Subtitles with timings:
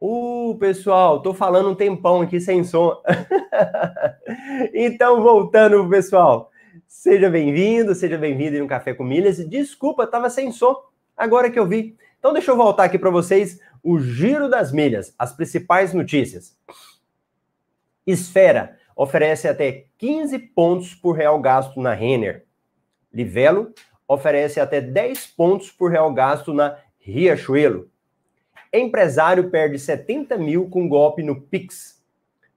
[0.00, 3.02] Uh, pessoal, tô falando um tempão aqui sem som.
[4.72, 6.52] então, voltando, pessoal.
[6.86, 9.38] Seja bem-vindo, seja bem-vindo em um Café com Milhas.
[9.48, 10.76] Desculpa, tava sem som,
[11.16, 11.96] agora que eu vi.
[12.18, 16.56] Então, deixa eu voltar aqui para vocês o Giro das Milhas, as principais notícias.
[18.06, 22.46] Esfera oferece até 15 pontos por real gasto na Renner.
[23.12, 23.72] Livelo
[24.06, 27.90] oferece até 10 pontos por real gasto na Riachuelo.
[28.72, 32.02] Empresário perde 70 mil com golpe no Pix.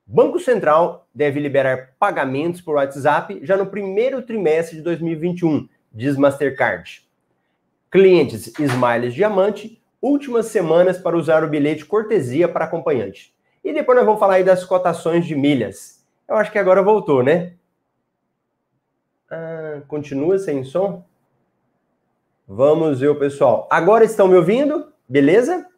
[0.06, 7.08] Banco Central deve liberar pagamentos por WhatsApp já no primeiro trimestre de 2021, diz Mastercard.
[7.90, 13.34] Clientes Smiles Diamante, últimas semanas para usar o bilhete cortesia para acompanhante.
[13.64, 16.06] E depois nós vamos falar aí das cotações de milhas.
[16.28, 17.54] Eu acho que agora voltou, né?
[19.30, 21.06] Ah, continua sem som?
[22.46, 23.66] Vamos ver pessoal.
[23.72, 24.92] Agora estão me ouvindo?
[25.07, 25.70] Beleza?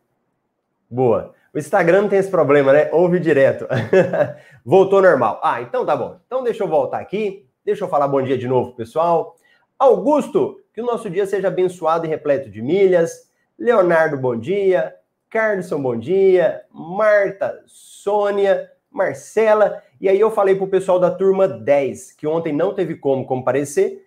[0.94, 1.34] Boa.
[1.52, 2.88] O Instagram não tem esse problema, né?
[2.92, 3.66] Ouve direto.
[4.64, 5.40] Voltou normal.
[5.44, 6.20] Ah, então tá bom.
[6.28, 7.48] Então deixa eu voltar aqui.
[7.66, 9.36] Deixa eu falar bom dia de novo, pessoal.
[9.80, 13.28] Augusto, que o nosso dia seja abençoado e repleto de milhas.
[13.58, 14.94] Leonardo, bom dia.
[15.32, 16.62] Carlson, bom dia.
[16.72, 19.82] Marta, Sônia, Marcela.
[20.00, 24.06] E aí eu falei pro pessoal da turma 10, que ontem não teve como comparecer,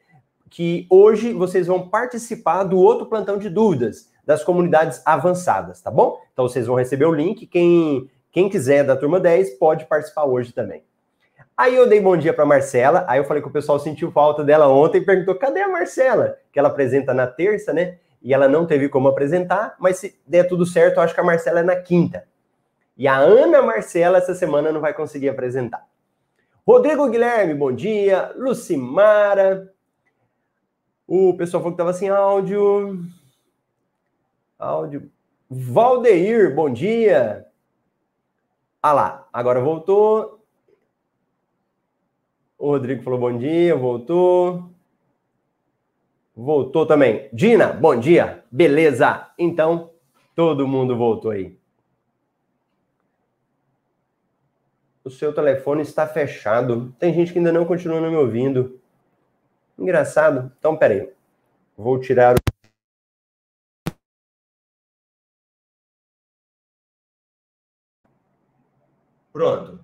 [0.48, 6.20] que hoje vocês vão participar do outro plantão de dúvidas das comunidades avançadas, tá bom?
[6.32, 7.46] Então vocês vão receber o link.
[7.46, 10.82] Quem, quem quiser da turma 10 pode participar hoje também.
[11.56, 13.06] Aí eu dei bom dia para Marcela.
[13.08, 16.36] Aí eu falei que o pessoal sentiu falta dela ontem e perguntou: cadê a Marcela?
[16.52, 17.98] Que ela apresenta na terça, né?
[18.20, 21.24] E ela não teve como apresentar, mas se der tudo certo, eu acho que a
[21.24, 22.24] Marcela é na quinta.
[22.96, 25.86] E a Ana Marcela essa semana não vai conseguir apresentar.
[26.66, 28.32] Rodrigo Guilherme, bom dia.
[28.36, 29.72] Lucimara.
[31.06, 32.98] O pessoal falou que estava sem áudio.
[34.58, 35.10] Áudio.
[35.48, 37.46] Valdeir, bom dia.
[38.82, 40.44] Ah lá, agora voltou.
[42.58, 44.70] O Rodrigo falou bom dia, voltou.
[46.34, 47.28] Voltou também.
[47.32, 48.44] Dina, bom dia.
[48.50, 49.30] Beleza.
[49.38, 49.90] Então,
[50.34, 51.58] todo mundo voltou aí.
[55.02, 56.94] O seu telefone está fechado.
[56.98, 58.80] Tem gente que ainda não continua me ouvindo.
[59.78, 60.52] Engraçado.
[60.58, 61.10] Então, peraí.
[61.76, 62.45] Vou tirar o.
[69.36, 69.80] Pronto.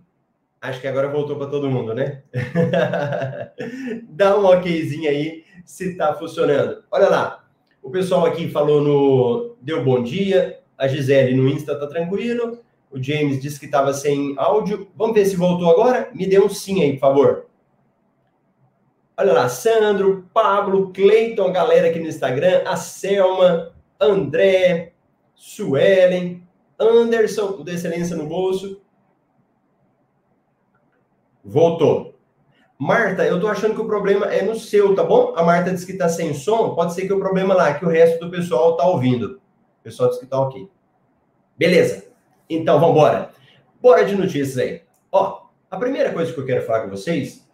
[0.62, 2.22] Acho que agora voltou para todo mundo, né?
[4.08, 6.82] Dá um okzinho aí se está funcionando.
[6.90, 7.44] Olha lá.
[7.82, 10.58] O pessoal aqui falou no deu bom dia.
[10.78, 12.62] A Gisele no Insta tá tranquilo.
[12.90, 14.90] O James disse que estava sem áudio.
[14.96, 16.08] Vamos ver se voltou agora?
[16.14, 17.46] Me dê um sim aí, por favor.
[19.18, 24.94] Olha lá, Sandro, Pablo, Cleiton, galera aqui no Instagram, a Selma, André,
[25.34, 26.42] Suelen,
[26.80, 28.80] Anderson, o da Excelência no Bolso,
[31.44, 32.14] Voltou.
[32.78, 35.34] Marta, eu tô achando que o problema é no seu, tá bom?
[35.36, 37.88] A Marta disse que tá sem som, pode ser que o problema lá, que o
[37.88, 39.40] resto do pessoal tá ouvindo.
[39.80, 40.68] O pessoal disse que tá ok.
[41.56, 42.06] Beleza.
[42.50, 43.30] Então, vamos embora.
[43.80, 44.82] Bora de notícias aí.
[45.12, 47.48] Ó, a primeira coisa que eu quero falar com vocês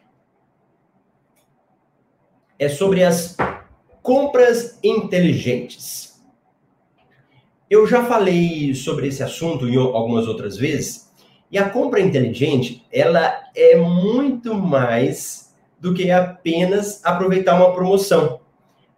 [2.59, 3.37] é sobre as
[4.03, 6.21] compras inteligentes.
[7.71, 11.13] Eu já falei sobre esse assunto em algumas outras vezes,
[11.51, 18.41] e a compra inteligente, ela é muito mais do que apenas aproveitar uma promoção.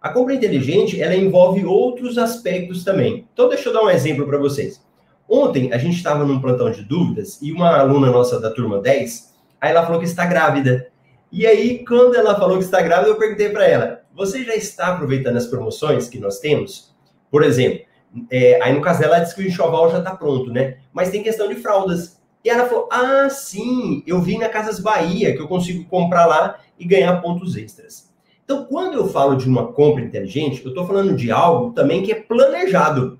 [0.01, 3.27] A compra inteligente, ela envolve outros aspectos também.
[3.33, 4.83] Então, deixa eu dar um exemplo para vocês.
[5.29, 9.33] Ontem, a gente estava num plantão de dúvidas e uma aluna nossa da turma 10,
[9.61, 10.89] aí ela falou que está grávida.
[11.31, 14.87] E aí, quando ela falou que está grávida, eu perguntei para ela: você já está
[14.87, 16.93] aproveitando as promoções que nós temos?
[17.29, 17.85] Por exemplo,
[18.29, 20.79] é, aí no caso dela, ela disse que o enxoval já está pronto, né?
[20.91, 22.20] Mas tem questão de fraldas.
[22.43, 26.59] E ela falou: Ah, sim, eu vi na Casas Bahia que eu consigo comprar lá
[26.77, 28.11] e ganhar pontos extras.
[28.43, 32.11] Então, quando eu falo de uma compra inteligente, eu estou falando de algo também que
[32.11, 33.19] é planejado.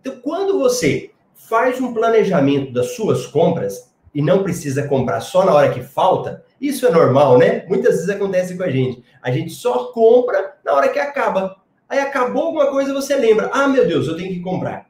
[0.00, 5.52] Então, quando você faz um planejamento das suas compras e não precisa comprar só na
[5.52, 7.66] hora que falta, isso é normal, né?
[7.68, 9.02] Muitas vezes acontece com a gente.
[9.20, 11.56] A gente só compra na hora que acaba.
[11.88, 14.86] Aí acabou alguma coisa, você lembra: ah, meu Deus, eu tenho que comprar.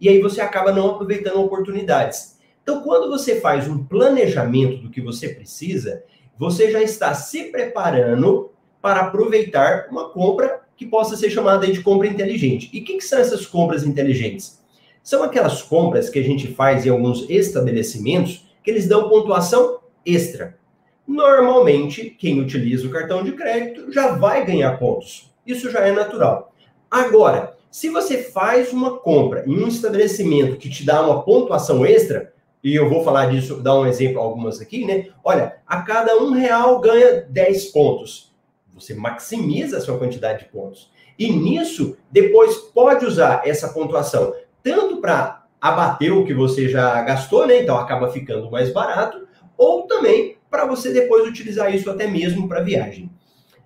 [0.00, 2.38] E aí você acaba não aproveitando oportunidades.
[2.70, 6.04] Então, quando você faz um planejamento do que você precisa,
[6.38, 12.06] você já está se preparando para aproveitar uma compra que possa ser chamada de compra
[12.06, 12.70] inteligente.
[12.72, 14.62] E o que, que, são essas compras inteligentes?
[15.02, 20.56] São aquelas compras que a gente faz em alguns estabelecimentos que eles dão pontuação extra.
[21.04, 25.28] Normalmente, quem utiliza o cartão de crédito já vai ganhar pontos.
[25.44, 26.54] Isso já é natural.
[26.88, 32.32] Agora, Se você faz uma compra em um estabelecimento que te dá uma pontuação extra,
[32.62, 35.08] e eu vou falar disso, dar um exemplo, algumas aqui, né?
[35.24, 38.34] Olha, a cada um real ganha 10 pontos.
[38.74, 40.90] Você maximiza a sua quantidade de pontos.
[41.18, 47.46] E nisso, depois pode usar essa pontuação tanto para abater o que você já gastou,
[47.46, 47.62] né?
[47.62, 52.62] Então acaba ficando mais barato, ou também para você depois utilizar isso até mesmo para
[52.62, 53.10] viagem.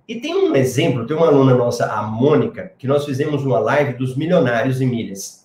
[0.06, 3.94] E tem um exemplo, tem uma aluna nossa, a Mônica, que nós fizemos uma live
[3.94, 5.43] dos milionários em milhas.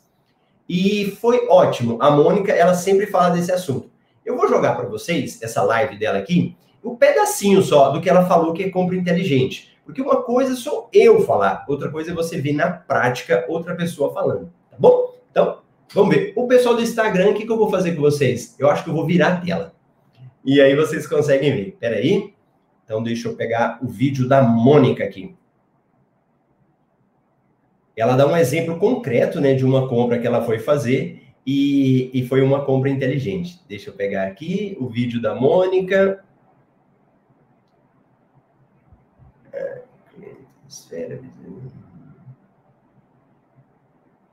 [0.69, 1.97] E foi ótimo.
[1.99, 3.89] A Mônica, ela sempre fala desse assunto.
[4.23, 8.27] Eu vou jogar para vocês essa live dela aqui, um pedacinho só do que ela
[8.27, 9.75] falou que é compra inteligente.
[9.83, 14.13] Porque uma coisa sou eu falar, outra coisa é você ver na prática outra pessoa
[14.13, 15.15] falando, tá bom?
[15.31, 15.61] Então,
[15.91, 16.31] vamos ver.
[16.35, 18.55] O pessoal do Instagram, o que, que eu vou fazer com vocês?
[18.59, 19.73] Eu acho que eu vou virar a tela.
[20.45, 21.77] E aí vocês conseguem ver.
[21.79, 21.99] Peraí.
[21.99, 22.33] aí.
[22.83, 25.35] Então, deixa eu pegar o vídeo da Mônica aqui.
[27.99, 32.25] Ela dá um exemplo concreto né, de uma compra que ela foi fazer e, e
[32.25, 33.59] foi uma compra inteligente.
[33.67, 36.23] Deixa eu pegar aqui o vídeo da Mônica.
[40.65, 41.19] Esfera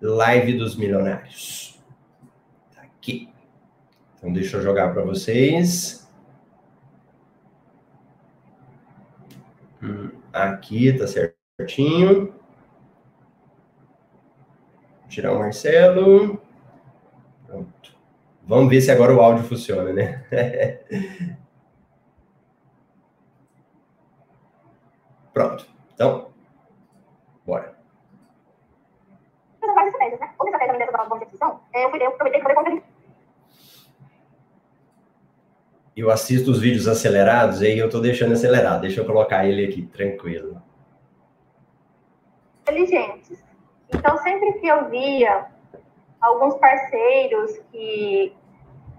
[0.00, 1.82] Live dos Milionários.
[2.72, 3.30] Tá aqui.
[4.16, 6.08] Então, deixa eu jogar para vocês.
[10.32, 12.35] Aqui tá certinho.
[15.08, 16.40] Tirar o Marcelo.
[17.46, 17.96] Pronto.
[18.42, 20.24] Vamos ver se agora o áudio funciona, né?
[25.32, 25.66] Pronto.
[25.94, 26.30] Então,
[27.44, 27.76] bora.
[29.60, 30.30] Várias estratégias, né?
[30.38, 32.96] Outra estratégia de aquisição, eu fui eu aproveitei para fazer conta
[35.96, 38.82] eu assisto os vídeos acelerados, aí eu estou deixando acelerado.
[38.82, 40.62] Deixa eu colocar ele aqui, tranquilo.
[42.62, 43.45] Inteligentes.
[43.92, 45.46] Então, sempre que eu via
[46.20, 48.36] alguns parceiros que,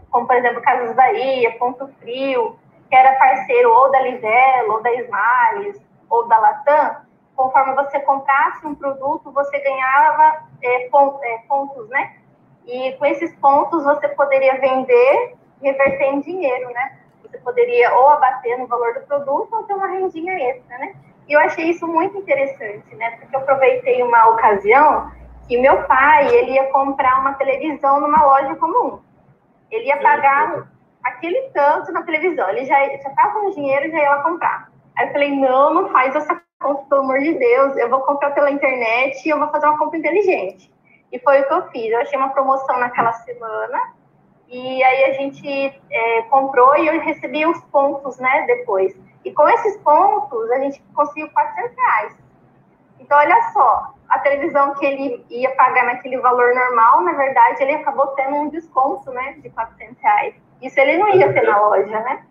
[0.09, 2.57] como por exemplo, Casas Bahia, Ponto Frio,
[2.89, 6.97] que era parceiro ou da Livelo, ou da Smiles, ou da Latam,
[7.35, 12.17] conforme você comprasse um produto, você ganhava é, é pontos, né?
[12.65, 16.99] E com esses pontos você poderia vender reverter em dinheiro, né?
[17.21, 20.95] Você poderia ou abater no valor do produto ou ter uma rendinha extra, né?
[21.27, 23.11] E eu achei isso muito interessante, né?
[23.11, 25.11] Porque eu aproveitei uma ocasião
[25.47, 28.99] que meu pai, ele ia comprar uma televisão numa loja comum.
[29.71, 30.67] Ele ia pagar
[31.03, 32.49] aquele tanto na televisão.
[32.49, 34.71] Ele já estava com dinheiro e já ia lá comprar.
[34.97, 37.77] Aí eu falei, não, não faz essa compra, pelo amor de Deus.
[37.77, 40.73] Eu vou comprar pela internet e eu vou fazer uma compra inteligente.
[41.11, 41.91] E foi o que eu fiz.
[41.91, 43.81] Eu achei uma promoção naquela semana
[44.49, 48.95] e aí a gente é, comprou e eu recebi os pontos, né, depois.
[49.27, 52.17] E com esses pontos, a gente conseguiu 400 reais.
[52.97, 57.73] Então, olha só, a televisão que ele ia pagar naquele valor normal, na verdade, ele
[57.73, 60.33] acabou tendo um desconto, né, de 400 reais.
[60.61, 62.23] Isso ele não ia ter na loja, né?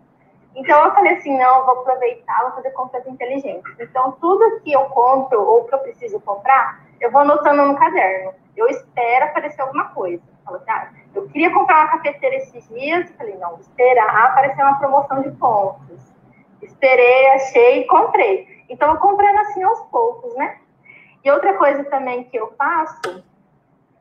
[0.55, 3.79] Então, eu falei assim, não, vou aproveitar, vou fazer compras inteligentes.
[3.79, 8.33] Então, tudo que eu compro ou que eu preciso comprar, eu vou anotando no caderno.
[8.55, 10.23] Eu espero aparecer alguma coisa.
[10.43, 14.79] Falo assim, ah, eu queria comprar uma cafeteira esses dias, falei, não, esperar aparecer uma
[14.79, 16.06] promoção de pontos.
[16.61, 18.47] Esperei, achei e comprei.
[18.69, 20.57] Então, eu comprando assim aos poucos, né?
[21.23, 23.23] E outra coisa também que eu faço,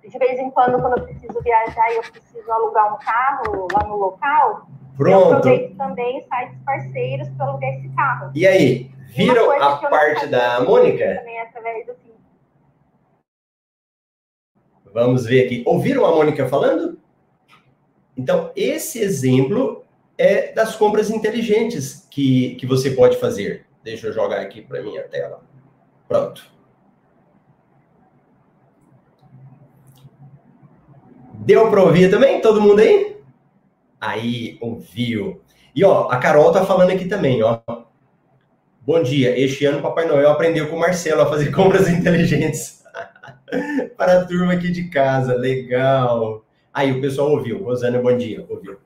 [0.07, 3.89] de vez em quando, quando eu preciso viajar e eu preciso alugar um carro lá
[3.89, 5.11] no local, Pronto.
[5.11, 8.31] eu aproveito também sites parceiros para alugar esse carro.
[8.35, 11.17] E aí, viram a parte da Mônica?
[11.17, 11.95] Também através do
[14.97, 15.63] Vamos ver aqui.
[15.67, 16.99] Ouviram a Mônica falando?
[18.17, 19.85] Então, esse exemplo
[20.19, 23.67] é das compras inteligentes que, que você pode fazer.
[23.83, 25.41] Deixa eu jogar aqui para minha tela.
[26.09, 26.51] Pronto.
[31.35, 32.41] Deu para ouvir também?
[32.41, 33.17] Todo mundo aí?
[34.01, 35.41] Aí, ouviu.
[35.75, 37.61] E ó, a Carol tá falando aqui também, ó.
[38.81, 39.39] Bom dia.
[39.39, 42.83] Este ano Papai Noel aprendeu com o Marcelo a fazer compras inteligentes.
[43.97, 46.45] para a turma aqui de casa, legal.
[46.73, 48.79] Aí o pessoal ouviu, Rosana, bom dia, ouviu.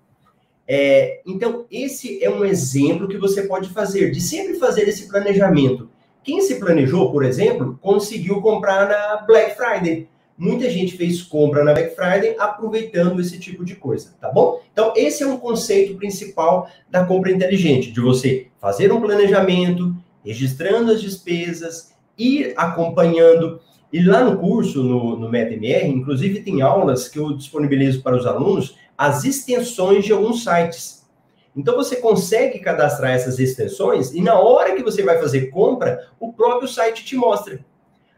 [0.73, 5.91] É, então, esse é um exemplo que você pode fazer, de sempre fazer esse planejamento.
[6.23, 10.07] Quem se planejou, por exemplo, conseguiu comprar na Black Friday.
[10.39, 14.61] Muita gente fez compra na Black Friday aproveitando esse tipo de coisa, tá bom?
[14.73, 19.93] Então, esse é um conceito principal da compra inteligente, de você fazer um planejamento,
[20.25, 23.59] registrando as despesas, ir acompanhando
[23.93, 28.25] e lá no curso, no, no MetaMR, inclusive tem aulas que eu disponibilizo para os
[28.25, 31.09] alunos as extensões de alguns sites.
[31.57, 36.35] Então você consegue cadastrar essas extensões e na hora que você vai fazer compra, o
[36.35, 37.65] próprio site te mostra.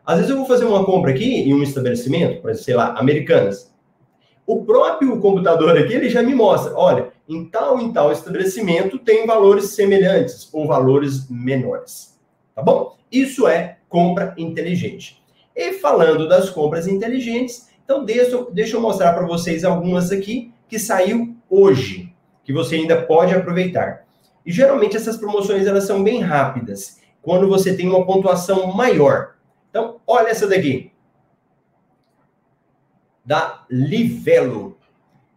[0.05, 2.99] Às vezes eu vou fazer uma compra aqui em um estabelecimento, por exemplo, sei lá,
[2.99, 3.73] Americanas.
[4.45, 9.25] O próprio computador aqui, ele já me mostra, olha, em tal em tal estabelecimento tem
[9.25, 12.19] valores semelhantes ou valores menores.
[12.57, 12.97] Tá bom?
[13.09, 15.23] Isso é compra inteligente.
[15.55, 20.79] E falando das compras inteligentes, então deixa, deixa eu mostrar para vocês algumas aqui que
[20.79, 24.07] saiu hoje, que você ainda pode aproveitar.
[24.45, 29.35] E geralmente essas promoções elas são bem rápidas, quando você tem uma pontuação maior.
[29.69, 30.91] Então, olha essa daqui.
[33.23, 34.79] Da Livelo.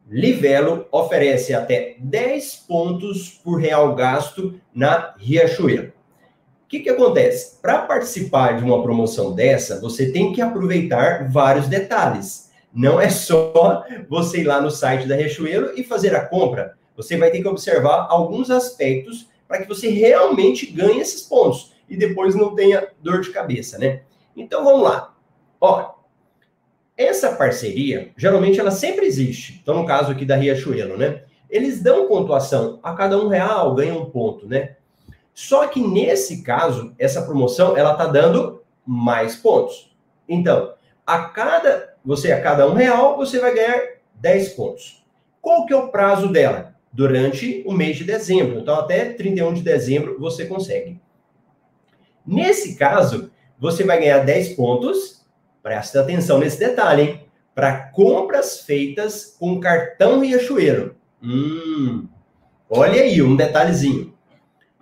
[0.08, 5.90] Livelo oferece até 10 pontos por real gasto na Riachuelo.
[6.64, 7.60] O que, que acontece?
[7.62, 12.45] Para participar de uma promoção dessa, você tem que aproveitar vários detalhes.
[12.76, 16.78] Não é só você ir lá no site da Riachuelo e fazer a compra.
[16.98, 21.96] Você vai ter que observar alguns aspectos para que você realmente ganhe esses pontos e
[21.96, 24.02] depois não tenha dor de cabeça, né?
[24.36, 25.16] Então vamos lá.
[25.62, 25.96] Ó,
[26.98, 29.60] essa parceria, geralmente ela sempre existe.
[29.62, 31.24] Então, no caso aqui da Riachuelo, né?
[31.50, 34.76] Eles dão pontuação a cada um real, ganham um ponto, né?
[35.34, 39.96] Só que nesse caso, essa promoção, ela tá dando mais pontos.
[40.28, 40.74] Então,
[41.06, 43.82] a cada, você a cada um real, você vai ganhar
[44.16, 45.04] 10 pontos.
[45.42, 46.76] Qual que é o prazo dela?
[46.92, 48.60] Durante o mês de dezembro.
[48.60, 51.02] Então, até 31 de dezembro você consegue.
[52.26, 55.16] Nesse caso, você vai ganhar 10 pontos
[55.66, 57.22] Presta atenção nesse detalhe, hein?
[57.56, 60.96] Para compras feitas com cartão Riachuelo.
[61.24, 62.08] Hum,
[62.70, 64.14] olha aí um detalhezinho.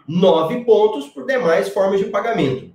[0.05, 2.72] Nove pontos por demais formas de pagamento.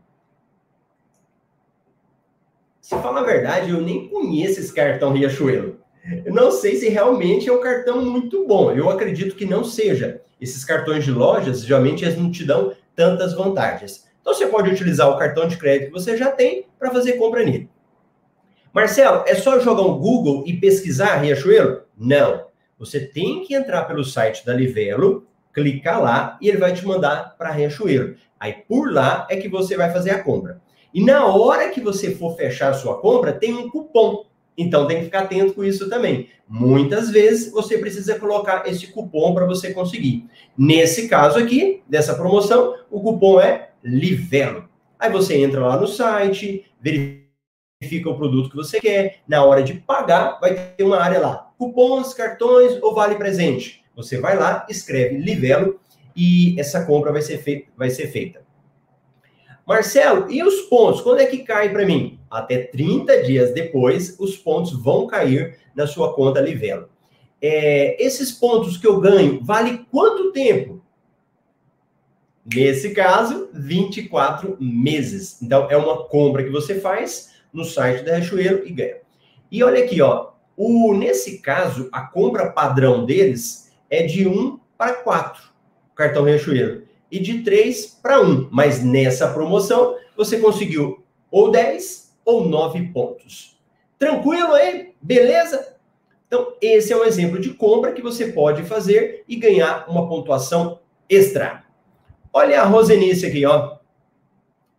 [2.89, 5.77] Se falar a verdade, eu nem conheço esse cartão Riachuelo.
[6.25, 8.73] Eu não sei se realmente é um cartão muito bom.
[8.73, 10.23] Eu acredito que não seja.
[10.41, 14.09] Esses cartões de lojas, geralmente, eles não te dão tantas vantagens.
[14.23, 17.45] Então, você pode utilizar o cartão de crédito que você já tem para fazer compra
[17.45, 17.69] nele.
[18.73, 21.83] Marcelo, é só jogar um Google e pesquisar Riachuelo?
[21.95, 22.47] Não.
[22.79, 27.37] Você tem que entrar pelo site da Livelo, clicar lá e ele vai te mandar
[27.37, 28.15] para Riachuelo.
[28.41, 30.67] Aí por lá é que você vai fazer a compra.
[30.99, 34.25] E na hora que você for fechar a sua compra, tem um cupom.
[34.57, 36.29] Então tem que ficar atento com isso também.
[36.49, 40.27] Muitas vezes você precisa colocar esse cupom para você conseguir.
[40.59, 44.69] Nesse caso aqui, dessa promoção, o cupom é Livelo.
[44.99, 49.21] Aí você entra lá no site, verifica o produto que você quer.
[49.29, 53.85] Na hora de pagar, vai ter uma área lá: cupons, cartões ou vale presente.
[53.95, 55.79] Você vai lá, escreve Livelo
[56.17, 58.48] e essa compra vai ser, vai ser feita.
[59.69, 61.03] Marcelo, e os pontos?
[61.03, 62.19] Quando é que cai para mim?
[62.31, 66.89] Até 30 dias depois, os pontos vão cair na sua conta Livelo.
[67.41, 70.81] É, esses pontos que eu ganho, vale quanto tempo?
[72.51, 75.43] Nesse caso, 24 meses.
[75.43, 78.97] Então, é uma compra que você faz no site da Riachuelo e ganha.
[79.53, 84.95] E olha aqui, ó, o, nesse caso, a compra padrão deles é de 1 para
[84.95, 85.43] 4,
[85.95, 88.49] cartão Riachuelo, e de 3 para 1.
[88.51, 93.59] Mas nessa promoção, você conseguiu ou 10 ou 9 pontos.
[93.99, 94.93] Tranquilo aí?
[95.01, 95.77] Beleza?
[96.27, 100.79] Então, esse é um exemplo de compra que você pode fazer e ganhar uma pontuação
[101.09, 101.65] extra.
[102.33, 103.79] Olha a Rosenice aqui, ó.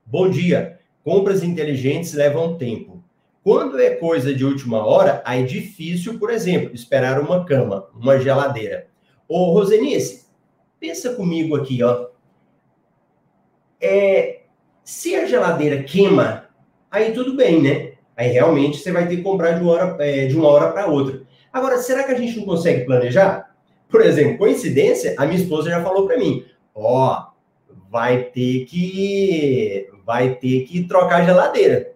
[0.06, 0.80] Bom dia.
[1.04, 3.04] Compras inteligentes levam tempo.
[3.44, 8.20] Quando é coisa de última hora, aí é difícil, por exemplo, esperar uma cama, uma
[8.20, 8.88] geladeira.
[9.28, 10.26] Ô, Rosenice,
[10.80, 12.09] pensa comigo aqui, ó.
[13.82, 14.42] É,
[14.84, 16.46] se a geladeira queima,
[16.90, 17.94] aí tudo bem, né?
[18.18, 21.22] Aí realmente você vai ter que comprar de uma hora, é, hora para outra.
[21.54, 23.56] Agora, será que a gente não consegue planejar?
[23.88, 27.28] Por exemplo, coincidência, a minha esposa já falou para mim: ó,
[27.90, 31.94] vai ter que vai ter que trocar a geladeira.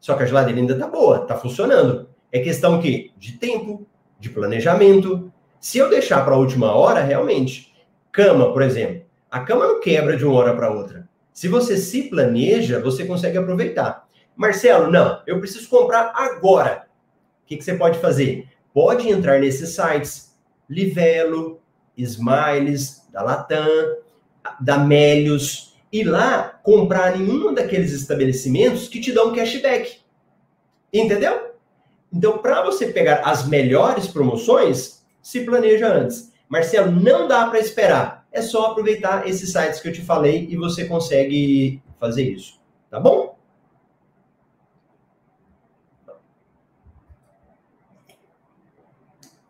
[0.00, 2.08] Só que a geladeira ainda tá boa, tá funcionando.
[2.30, 3.86] É questão que de tempo,
[4.18, 5.32] de planejamento.
[5.60, 7.72] Se eu deixar para a última hora, realmente,
[8.10, 11.08] cama, por exemplo, a cama não quebra de uma hora para outra.
[11.32, 14.06] Se você se planeja, você consegue aproveitar.
[14.36, 16.86] Marcelo, não, eu preciso comprar agora.
[17.42, 18.46] O que, que você pode fazer?
[18.74, 20.36] Pode entrar nesses sites,
[20.68, 21.62] Livelo,
[21.96, 23.96] Smiles, da Latam,
[24.60, 30.00] da Melios, ir lá comprar em um daqueles estabelecimentos que te dão cashback.
[30.92, 31.52] Entendeu?
[32.12, 36.30] Então, para você pegar as melhores promoções, se planeja antes.
[36.50, 38.21] Marcelo, não dá para esperar.
[38.32, 42.60] É só aproveitar esses sites que eu te falei e você consegue fazer isso.
[42.90, 43.32] Tá bom?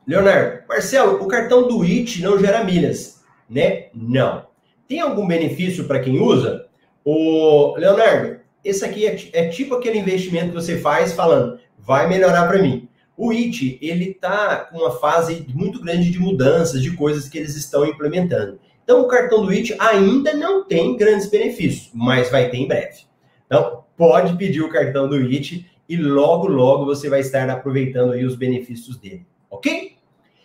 [0.06, 3.86] Leonardo, Marcelo, o cartão do IT não gera milhas, né?
[3.94, 4.46] Não.
[4.88, 6.66] Tem algum benefício para quem usa?
[7.04, 12.48] O Leonardo, esse aqui é, é tipo aquele investimento que você faz falando, vai melhorar
[12.48, 12.88] para mim.
[13.16, 17.54] O IT, ele está com uma fase muito grande de mudanças, de coisas que eles
[17.56, 18.58] estão implementando.
[18.84, 23.02] Então, o cartão do IT ainda não tem grandes benefícios, mas vai ter em breve.
[23.46, 28.24] Então, pode pedir o cartão do IT e logo, logo você vai estar aproveitando aí
[28.24, 29.92] os benefícios dele, ok?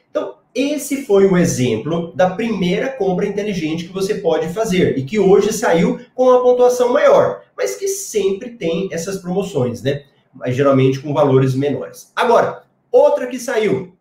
[0.09, 5.17] Então, esse foi o exemplo da primeira compra inteligente que você pode fazer e que
[5.17, 10.03] hoje saiu com uma pontuação maior, mas que sempre tem essas promoções, né?
[10.33, 12.11] Mas geralmente com valores menores.
[12.15, 13.96] Agora, outra que saiu.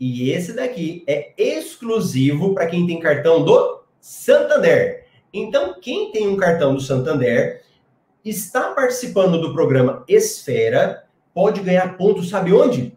[0.00, 5.04] E esse daqui é exclusivo para quem tem cartão do Santander.
[5.30, 7.62] Então, quem tem um cartão do Santander
[8.24, 12.96] está participando do programa Esfera, pode ganhar pontos, sabe onde?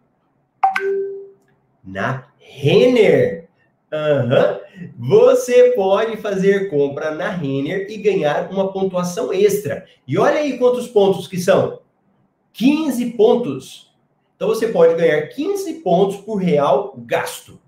[1.83, 3.49] Na Renner.
[3.91, 4.89] Uhum.
[4.97, 9.85] Você pode fazer compra na Renner e ganhar uma pontuação extra.
[10.07, 11.81] E olha aí quantos pontos que são.
[12.53, 13.92] 15 pontos.
[14.43, 17.61] Então você pode ganhar 15 pontos por real gasto.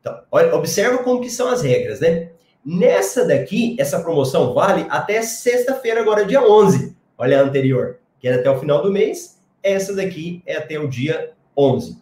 [0.00, 2.30] Então, olha, observa como que são as regras, né?
[2.64, 6.96] Nessa daqui, essa promoção vale até sexta-feira, agora dia 11.
[7.18, 9.40] Olha a anterior, que era até o final do mês.
[9.64, 12.00] Essa daqui é até o dia 11.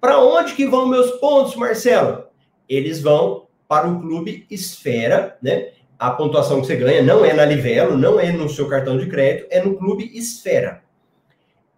[0.00, 2.24] Para onde que vão meus pontos, Marcelo?
[2.68, 5.68] Eles vão para o Clube Esfera, né?
[5.96, 9.06] A pontuação que você ganha não é na Livelo, não é no seu cartão de
[9.06, 10.82] crédito, é no Clube Esfera.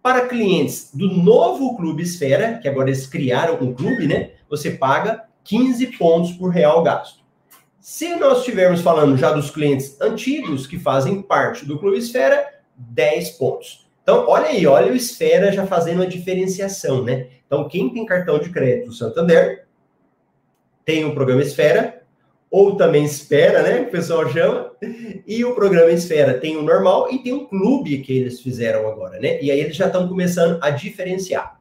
[0.07, 4.31] Para clientes do novo Clube Esfera, que agora eles criaram um clube, né?
[4.49, 7.25] Você paga 15 pontos por real gasto.
[7.77, 13.31] Se nós estivermos falando já dos clientes antigos que fazem parte do Clube Esfera, 10
[13.31, 13.85] pontos.
[14.01, 17.27] Então, olha aí, olha o Esfera já fazendo a diferenciação, né?
[17.45, 19.67] Então, quem tem cartão de crédito Santander
[20.85, 21.96] tem o programa Esfera,
[22.57, 23.81] ou também Espera, né?
[23.81, 24.71] O pessoal chama.
[25.27, 29.19] E o programa Esfera tem o normal e tem um clube que eles fizeram agora,
[29.19, 29.39] né?
[29.39, 31.59] E aí eles já estão começando a diferenciar.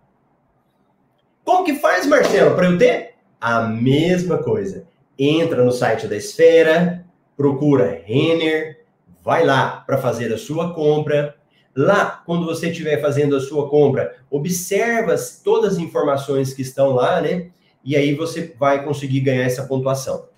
[1.44, 3.10] Como que faz, Marcelo, para eu ter?
[3.38, 4.86] A mesma coisa
[5.18, 7.04] entra no site da Esfera,
[7.36, 8.86] procura Renner,
[9.22, 11.36] vai lá para fazer a sua compra.
[11.76, 17.20] Lá, quando você estiver fazendo a sua compra, observa todas as informações que estão lá,
[17.20, 17.50] né?
[17.84, 20.34] E aí você vai conseguir ganhar essa pontuação.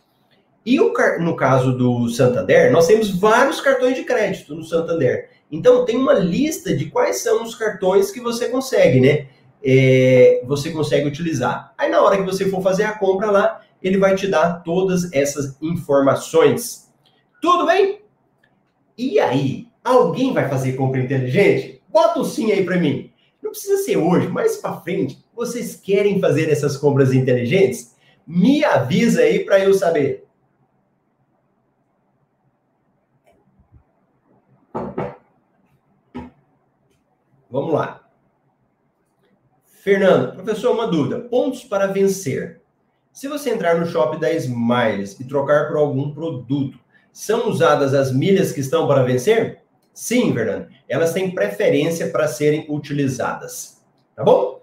[0.69, 5.31] E o, no caso do Santander, nós temos vários cartões de crédito no Santander.
[5.51, 9.29] Então, tem uma lista de quais são os cartões que você consegue, né?
[9.65, 11.73] É, você consegue utilizar.
[11.79, 15.11] Aí, na hora que você for fazer a compra lá, ele vai te dar todas
[15.11, 16.93] essas informações.
[17.41, 18.03] Tudo bem?
[18.99, 21.81] E aí, alguém vai fazer compra inteligente?
[21.89, 23.11] Bota o sim aí para mim.
[23.43, 25.17] Não precisa ser hoje, mais para frente.
[25.35, 27.97] Vocês querem fazer essas compras inteligentes?
[28.27, 30.28] Me avisa aí para eu saber.
[37.51, 38.09] Vamos lá.
[39.65, 41.21] Fernando, professor, uma dúvida.
[41.21, 42.61] Pontos para vencer.
[43.13, 46.79] Se você entrar no shopping da Smiles e trocar por algum produto,
[47.13, 49.63] são usadas as milhas que estão para vencer?
[49.93, 50.69] Sim, Fernando.
[50.89, 53.83] Elas têm preferência para serem utilizadas.
[54.15, 54.63] Tá bom?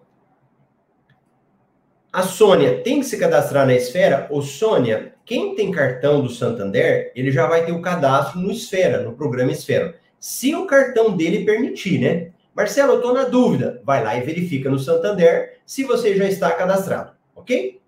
[2.13, 4.27] A Sônia tem que se cadastrar na Esfera?
[4.29, 9.01] Ô, Sônia, quem tem cartão do Santander, ele já vai ter o cadastro no Esfera,
[9.01, 9.95] no programa Esfera.
[10.17, 12.31] Se o cartão dele permitir, né?
[12.55, 13.81] Marcelo, eu estou na dúvida.
[13.83, 17.81] Vai lá e verifica no Santander se você já está cadastrado, ok?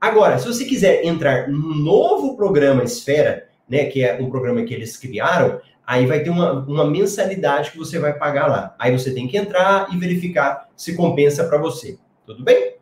[0.00, 4.74] Agora, se você quiser entrar no novo programa Esfera, né, que é um programa que
[4.74, 8.74] eles criaram, aí vai ter uma, uma mensalidade que você vai pagar lá.
[8.78, 11.98] Aí você tem que entrar e verificar se compensa para você.
[12.26, 12.76] Tudo bem?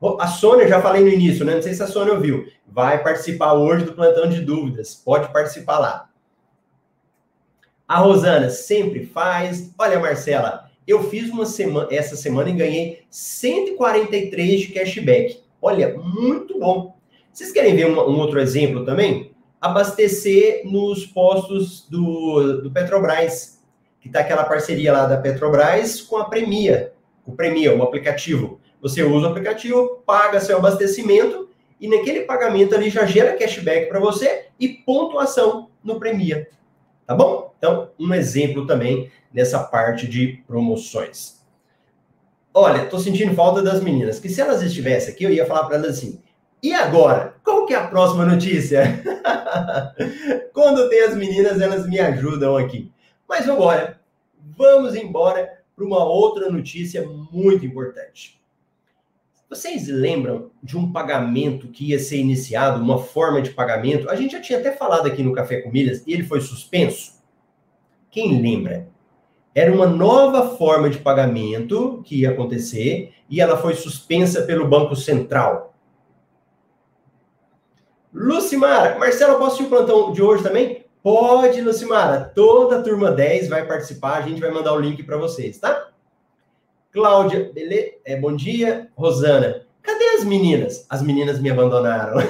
[0.00, 1.54] Bom, a Sônia, já falei no início, né?
[1.54, 2.46] Não sei se a Sônia ouviu.
[2.66, 4.94] Vai participar hoje do plantão de dúvidas.
[4.94, 6.08] Pode participar lá.
[7.88, 9.72] A Rosana sempre faz.
[9.78, 15.40] Olha, Marcela, eu fiz uma semana, essa semana e ganhei 143 de cashback.
[15.62, 16.96] Olha, muito bom.
[17.32, 19.30] Vocês querem ver um, um outro exemplo também?
[19.60, 23.62] Abastecer nos postos do, do Petrobras,
[24.00, 26.92] que está aquela parceria lá da Petrobras com a Premia,
[27.24, 28.60] o Premia, o aplicativo.
[28.80, 31.48] Você usa o aplicativo, paga seu abastecimento
[31.80, 36.48] e naquele pagamento ali já gera cashback para você e pontuação no Premia.
[37.06, 37.54] Tá bom?
[37.58, 41.36] Então, um exemplo também nessa parte de promoções.
[42.52, 45.76] Olha, tô sentindo falta das meninas, que se elas estivessem aqui, eu ia falar para
[45.76, 46.20] elas assim:
[46.62, 47.34] e agora?
[47.44, 49.02] Qual que é a próxima notícia?
[50.52, 52.90] Quando tem as meninas, elas me ajudam aqui.
[53.28, 54.00] Mas vamos embora.
[54.56, 58.35] Vamos embora para uma outra notícia muito importante.
[59.48, 64.10] Vocês lembram de um pagamento que ia ser iniciado, uma forma de pagamento?
[64.10, 67.22] A gente já tinha até falado aqui no Café com Milhas e ele foi suspenso
[68.10, 68.88] Quem lembra?
[69.54, 74.96] Era uma nova forma de pagamento que ia acontecer e ela foi suspensa pelo Banco
[74.96, 75.74] Central.
[78.12, 80.84] Lucimara, Marcelo, posso ir o plantão de hoje também?
[81.02, 82.32] Pode, Lucimara.
[82.34, 85.88] Toda a turma 10 vai participar, a gente vai mandar o link para vocês, tá?
[86.96, 87.90] Cláudia, beleza?
[88.06, 88.88] É, bom dia.
[88.96, 90.86] Rosana, cadê as meninas?
[90.88, 92.16] As meninas me abandonaram.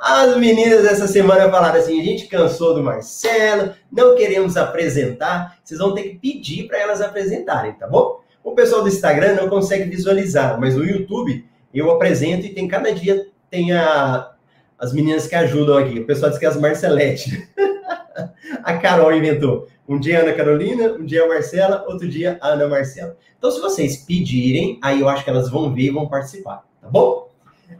[0.00, 5.56] as meninas essa semana falaram assim: a gente cansou do Marcelo, não queremos apresentar.
[5.62, 8.20] Vocês vão ter que pedir para elas apresentarem, tá bom?
[8.42, 12.92] O pessoal do Instagram não consegue visualizar, mas no YouTube eu apresento e tem cada
[12.92, 14.32] dia tem a,
[14.76, 16.00] as meninas que ajudam aqui.
[16.00, 17.48] O pessoal diz que é as Marcelete.
[18.64, 19.68] a Carol inventou.
[19.88, 23.16] Um dia a Ana Carolina, um dia a Marcela, outro dia a Ana Marcela.
[23.36, 26.88] Então, se vocês pedirem, aí eu acho que elas vão ver e vão participar, tá
[26.88, 27.28] bom?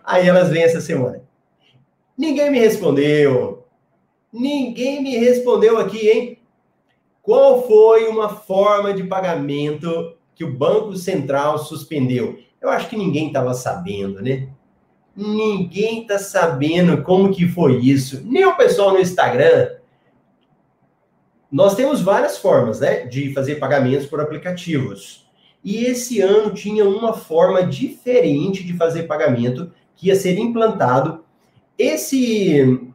[0.04, 1.22] Aí elas vêm essa semana.
[2.16, 3.64] Ninguém me respondeu.
[4.32, 6.38] Ninguém me respondeu aqui, hein?
[7.22, 12.38] Qual foi uma forma de pagamento que o Banco Central suspendeu?
[12.60, 14.48] Eu acho que ninguém estava sabendo, né?
[15.14, 18.22] Ninguém está sabendo como que foi isso.
[18.24, 19.70] Nem o pessoal no Instagram.
[21.52, 25.30] Nós temos várias formas, né, de fazer pagamentos por aplicativos.
[25.62, 31.22] E esse ano tinha uma forma diferente de fazer pagamento que ia ser implantado.
[31.78, 32.90] Esse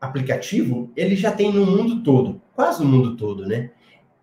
[0.00, 3.72] aplicativo, ele já tem no mundo todo, quase no mundo todo, né?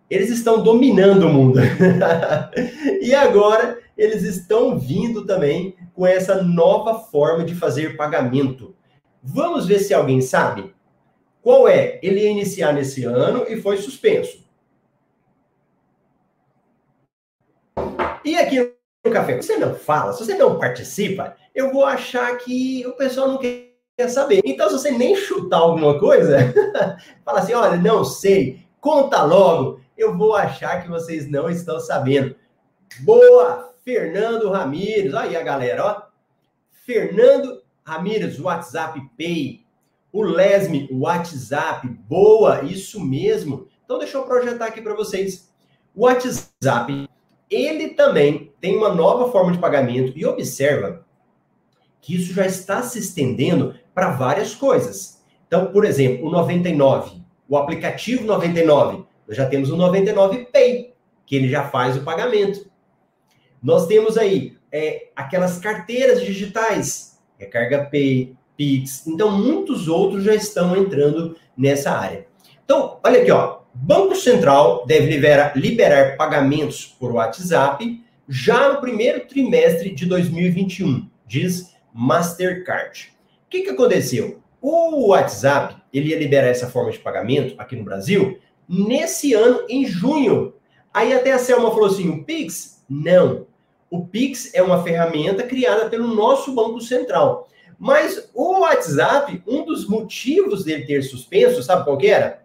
[0.08, 1.60] Eles estão dominando o mundo.
[3.02, 8.74] e agora eles estão vindo também com essa nova forma de fazer pagamento.
[9.22, 10.72] Vamos ver se alguém sabe?
[11.42, 11.98] Qual é?
[12.02, 14.44] Ele ia iniciar nesse ano e foi suspenso.
[18.24, 18.74] E aqui
[19.04, 23.28] no café, você não fala, se você não participa, eu vou achar que o pessoal
[23.28, 23.70] não quer
[24.08, 24.42] saber.
[24.44, 26.36] Então, se você nem chutar alguma coisa,
[27.24, 32.36] fala assim: olha, não sei, conta logo, eu vou achar que vocês não estão sabendo.
[33.00, 33.70] Boa!
[33.82, 36.02] Fernando Ramires, aí a galera, ó.
[36.70, 39.64] Fernando Ramires, WhatsApp Pay.
[40.12, 41.88] O Lesme, WhatsApp.
[42.08, 43.68] Boa, isso mesmo.
[43.84, 45.50] Então deixa eu projetar aqui para vocês.
[45.94, 47.08] O WhatsApp,
[47.50, 51.04] ele também tem uma nova forma de pagamento e observa
[52.00, 55.20] que isso já está se estendendo para várias coisas.
[55.46, 60.94] Então, por exemplo, o 99, o aplicativo 99, nós já temos o 99 Pay,
[61.26, 62.70] que ele já faz o pagamento.
[63.62, 70.76] Nós temos aí é, aquelas carteiras digitais, Recarga Pay, Pix, então muitos outros já estão
[70.76, 72.26] entrando nessa área.
[72.64, 73.60] Então, olha aqui, ó.
[73.72, 81.74] Banco Central deve liberar, liberar pagamentos por WhatsApp já no primeiro trimestre de 2021, diz
[81.92, 83.12] Mastercard.
[83.46, 84.40] O que, que aconteceu?
[84.60, 89.84] O WhatsApp, ele ia liberar essa forma de pagamento aqui no Brasil nesse ano, em
[89.84, 90.54] junho.
[90.94, 92.84] Aí até a Selma falou assim, o Pix?
[92.88, 93.46] Não.
[93.90, 97.48] O Pix é uma ferramenta criada pelo nosso Banco Central.
[97.80, 102.42] Mas o WhatsApp, um dos motivos dele ter suspenso, sabe qual era?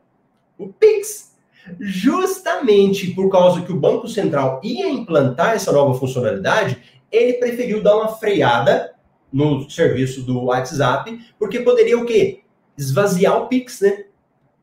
[0.58, 1.36] O Pix.
[1.78, 7.98] Justamente por causa que o Banco Central ia implantar essa nova funcionalidade, ele preferiu dar
[7.98, 8.94] uma freada
[9.34, 12.40] no serviço do WhatsApp, porque poderia o quê?
[12.78, 14.06] Esvaziar o Pix, né?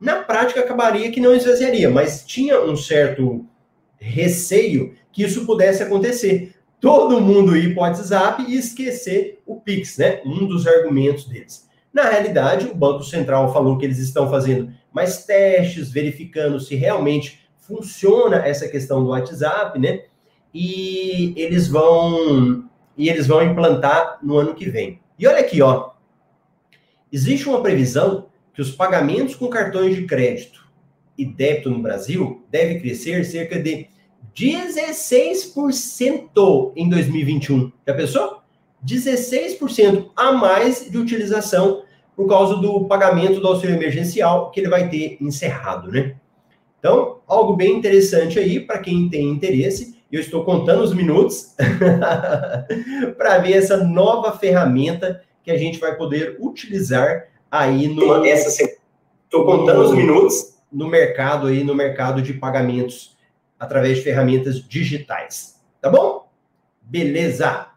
[0.00, 3.44] Na prática acabaria que não esvaziaria, mas tinha um certo
[3.98, 6.51] receio que isso pudesse acontecer
[6.82, 10.20] todo mundo ir para o WhatsApp e esquecer o Pix, né?
[10.26, 11.68] Um dos argumentos deles.
[11.94, 17.48] Na realidade, o Banco Central falou que eles estão fazendo mais testes, verificando se realmente
[17.56, 20.06] funciona essa questão do WhatsApp, né?
[20.52, 22.68] E eles vão
[22.98, 25.00] e eles vão implantar no ano que vem.
[25.16, 25.92] E olha aqui, ó.
[27.12, 30.68] Existe uma previsão que os pagamentos com cartões de crédito
[31.16, 33.86] e débito no Brasil devem crescer cerca de
[34.36, 37.72] 16% em 2021.
[37.86, 38.42] Já pensou?
[38.84, 41.84] 16% a mais de utilização
[42.16, 46.16] por causa do pagamento do auxílio emergencial que ele vai ter encerrado, né?
[46.78, 50.00] Então, algo bem interessante aí para quem tem interesse.
[50.10, 51.54] Eu estou contando os minutos
[53.16, 58.64] para ver essa nova ferramenta que a gente vai poder utilizar aí no essa
[59.24, 63.16] estou contando os minutos no mercado aí no mercado de pagamentos
[63.62, 65.62] através de ferramentas digitais.
[65.80, 66.28] Tá bom?
[66.82, 67.68] Beleza.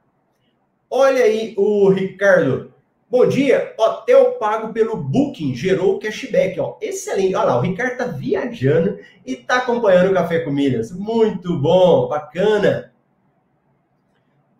[0.89, 2.73] Olha aí o Ricardo.
[3.07, 3.75] Bom dia.
[3.77, 6.75] Hotel pago pelo Booking gerou cashback, ó.
[6.81, 7.35] Excelente.
[7.35, 10.91] Olha lá, o Ricardo tá viajando e tá acompanhando o Café com Milhas.
[10.91, 12.91] Muito bom, bacana.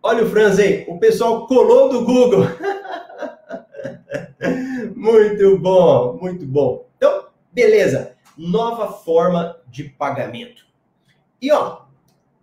[0.04, 2.46] Olha o Franz aí, o pessoal colou do Google.
[4.96, 6.86] muito bom, muito bom.
[6.98, 8.16] Então, beleza.
[8.38, 10.65] nova forma de pagamento.
[11.46, 11.82] E ó,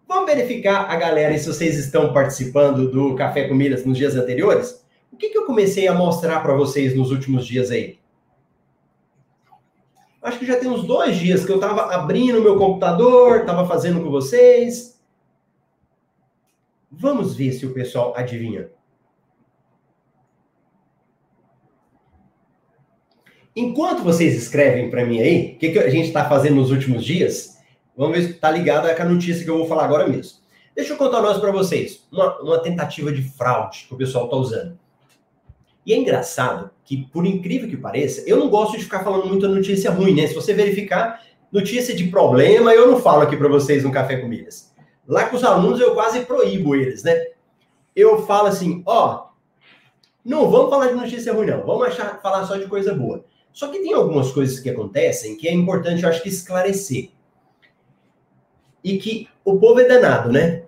[0.07, 4.87] vamos verificar a galera se vocês estão participando do Café com Milhas nos dias anteriores?
[5.11, 7.99] O que, que eu comecei a mostrar para vocês nos últimos dias aí?
[10.23, 14.01] Acho que já tem uns dois dias que eu estava abrindo meu computador, estava fazendo
[14.05, 15.03] com vocês.
[16.89, 18.71] Vamos ver se o pessoal adivinha.
[23.57, 27.05] Enquanto vocês escrevem para mim aí, o que, que a gente está fazendo nos últimos
[27.05, 27.61] dias,
[27.97, 30.39] vamos ver se está ligado com a notícia que eu vou falar agora mesmo.
[30.75, 34.37] Deixa eu contar nós para vocês uma, uma tentativa de fraude que o pessoal está
[34.37, 34.79] usando.
[35.85, 39.49] E é engraçado que, por incrível que pareça, eu não gosto de ficar falando muita
[39.49, 40.27] notícia ruim, né?
[40.27, 44.29] Se você verificar notícia de problema, eu não falo aqui para vocês no Café com
[44.29, 44.73] Milhas.
[45.07, 47.27] Lá com os alunos eu quase proíbo eles, né?
[47.95, 49.27] Eu falo assim, ó,
[50.25, 51.67] não vamos falar de notícia ruim, não.
[51.67, 53.25] Vamos achar, falar só de coisa boa.
[53.53, 57.11] Só que tem algumas coisas que acontecem que é importante, eu acho que, esclarecer.
[58.85, 60.63] E que o povo é danado, né?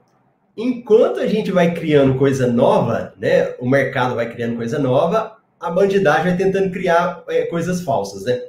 [0.57, 3.55] enquanto a gente vai criando coisa nova, né?
[3.59, 8.42] O mercado vai criando coisa nova, a bandidagem vai tentando criar é, coisas falsas, né?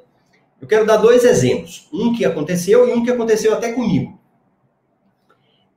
[0.62, 1.88] Eu quero dar dois exemplos.
[1.94, 4.20] Um que aconteceu e um que aconteceu até comigo.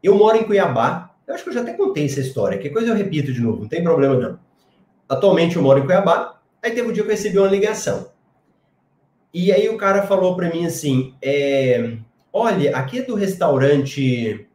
[0.03, 1.15] Eu moro em Cuiabá.
[1.27, 2.59] Eu acho que eu já até contei essa história.
[2.59, 4.39] Que coisa eu repito de novo, não tem problema não.
[5.09, 6.41] Atualmente eu moro em Cuiabá.
[6.63, 8.11] Aí teve um dia que eu recebi uma ligação.
[9.33, 11.97] E aí o cara falou para mim assim: é,
[12.33, 14.49] Olha, aqui é do restaurante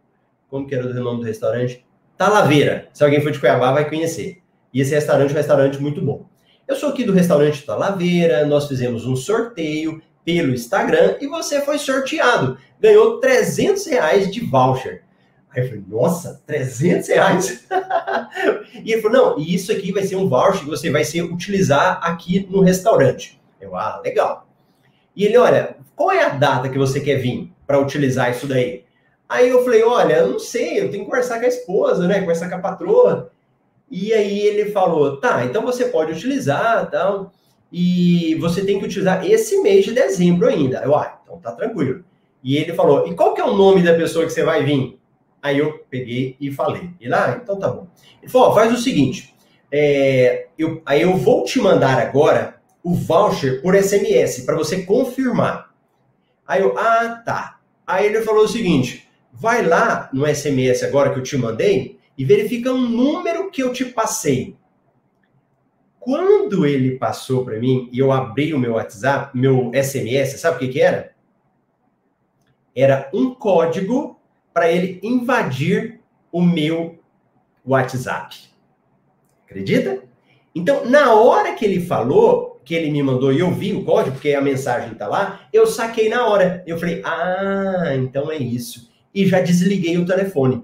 [0.53, 1.83] como que era o nome do restaurante?
[2.15, 2.87] Talaveira.
[2.93, 4.37] Se alguém for de Cuiabá, vai conhecer.
[4.71, 6.27] E esse restaurante é um restaurante muito bom.
[6.67, 11.79] Eu sou aqui do restaurante Talaveira, nós fizemos um sorteio pelo Instagram e você foi
[11.79, 12.59] sorteado.
[12.79, 15.01] Ganhou 300 reais de voucher.
[15.49, 17.67] Aí eu falei, nossa, 300 reais?
[18.85, 21.23] e ele falou, não, e isso aqui vai ser um voucher que você vai ser,
[21.23, 23.41] utilizar aqui no restaurante.
[23.59, 24.47] Eu, ah, legal.
[25.15, 28.83] E ele, olha, qual é a data que você quer vir para utilizar isso daí?
[29.27, 32.19] Aí eu falei, olha, eu não sei, eu tenho que conversar com a esposa, né?
[32.19, 33.31] Conversar com a patroa.
[33.89, 37.31] E aí ele falou, tá, então você pode utilizar, tal,
[37.71, 40.81] e você tem que utilizar esse mês de dezembro ainda.
[40.83, 42.03] Eu, ah, então tá tranquilo.
[42.43, 44.99] E ele falou, e qual que é o nome da pessoa que você vai vir?
[45.41, 46.89] Aí eu peguei e falei.
[46.99, 47.87] Ele, ah, então tá bom.
[48.21, 49.33] Ele falou, faz o seguinte,
[49.71, 55.73] é, eu, aí eu vou te mandar agora o voucher por SMS, para você confirmar.
[56.45, 57.52] Aí eu, ah, tá.
[57.85, 62.23] Aí ele falou o seguinte, vai lá no SMS agora que eu te mandei e
[62.23, 64.55] verifica um número que eu te passei.
[65.99, 70.59] Quando ele passou para mim e eu abri o meu WhatsApp, meu SMS, sabe o
[70.59, 71.13] que, que era?
[72.75, 74.19] Era um código
[74.53, 76.99] para ele invadir o meu
[77.65, 78.37] WhatsApp.
[79.45, 80.03] Acredita?
[80.55, 84.15] Então, na hora que ele falou, que ele me mandou e eu vi o código,
[84.15, 86.63] porque a mensagem está lá, eu saquei na hora.
[86.67, 90.63] Eu falei, ah, então é isso e já desliguei o telefone.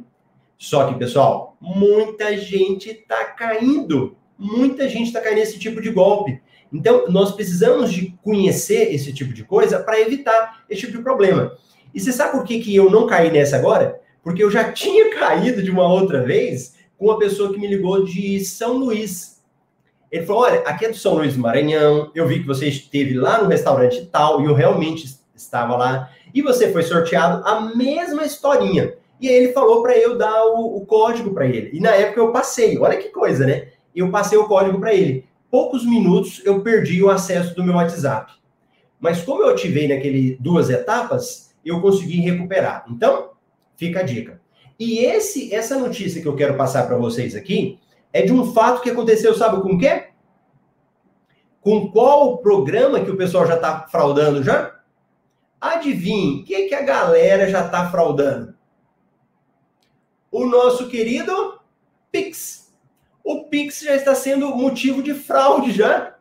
[0.58, 4.18] Só que, pessoal, muita gente está caindo.
[4.38, 6.42] Muita gente está caindo nesse tipo de golpe.
[6.72, 11.54] Então, nós precisamos de conhecer esse tipo de coisa para evitar esse tipo de problema.
[11.94, 14.00] E você sabe por que, que eu não caí nessa agora?
[14.24, 18.04] Porque eu já tinha caído de uma outra vez com uma pessoa que me ligou
[18.04, 19.39] de São Luís.
[20.12, 23.14] Ele falou: Olha, aqui é do São Luís do Maranhão, eu vi que você esteve
[23.14, 28.26] lá no restaurante tal, e eu realmente estava lá e você foi sorteado a mesma
[28.26, 28.94] historinha.
[29.20, 31.72] E aí ele falou para eu dar o, o código para ele.
[31.74, 32.78] E na época eu passei.
[32.78, 33.70] Olha que coisa, né?
[33.96, 35.26] Eu passei o código para ele.
[35.52, 38.34] Poucos minutos eu perdi o acesso do meu WhatsApp.
[39.00, 42.86] Mas como eu ativei naquele duas etapas, eu consegui recuperar.
[42.90, 43.32] Então,
[43.76, 44.40] fica a dica.
[44.80, 47.80] E esse essa notícia que eu quero passar para vocês aqui
[48.12, 50.10] é de um fato que aconteceu, sabe com o quê?
[51.62, 54.80] Com qual programa que o pessoal já está fraudando já?
[55.60, 58.56] Adivinhe, o que, que a galera já está fraudando?
[60.32, 61.60] O nosso querido
[62.12, 62.74] Pix.
[63.24, 66.16] O Pix já está sendo motivo de fraude já.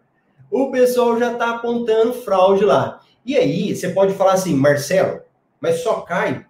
[0.51, 3.01] O pessoal já está apontando fraude lá.
[3.25, 5.21] E aí, você pode falar assim, Marcelo,
[5.61, 6.47] mas só cai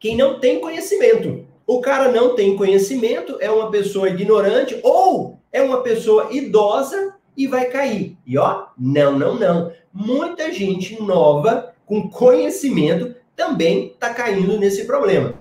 [0.00, 1.47] quem não tem conhecimento.
[1.68, 7.46] O cara não tem conhecimento, é uma pessoa ignorante ou é uma pessoa idosa e
[7.46, 8.16] vai cair.
[8.26, 15.34] E ó, não, não, não muita gente nova, com conhecimento, também está caindo nesse problema.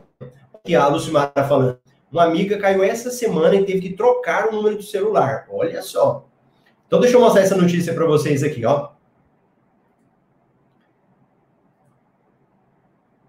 [0.65, 1.79] Que a Lucimar está falando.
[2.11, 5.47] Uma amiga caiu essa semana e teve que trocar o número do celular.
[5.49, 6.25] Olha só.
[6.85, 8.89] Então, deixa eu mostrar essa notícia para vocês aqui, ó.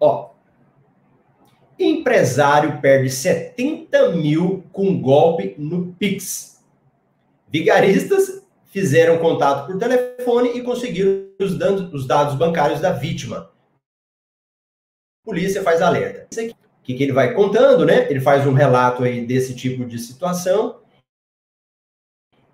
[0.00, 0.30] Ó.
[1.78, 6.60] Empresário perde 70 mil com golpe no Pix.
[7.48, 13.50] Vigaristas fizeram contato por telefone e conseguiram os, dados, os dados bancários da vítima.
[15.24, 16.26] Polícia faz alerta.
[16.32, 18.10] O que, que ele vai contando, né?
[18.10, 20.80] Ele faz um relato aí desse tipo de situação.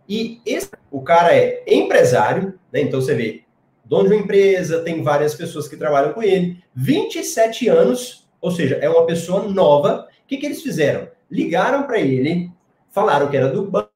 [0.08, 2.80] E esse, o cara é empresário, né?
[2.80, 3.44] Então você vê,
[3.84, 8.74] dono de uma empresa, tem várias pessoas que trabalham com ele, 27 anos, ou seja,
[8.74, 10.06] é uma pessoa nova.
[10.22, 11.08] O que, que eles fizeram?
[11.30, 12.52] Ligaram para ele,
[12.90, 13.90] falaram que era do banco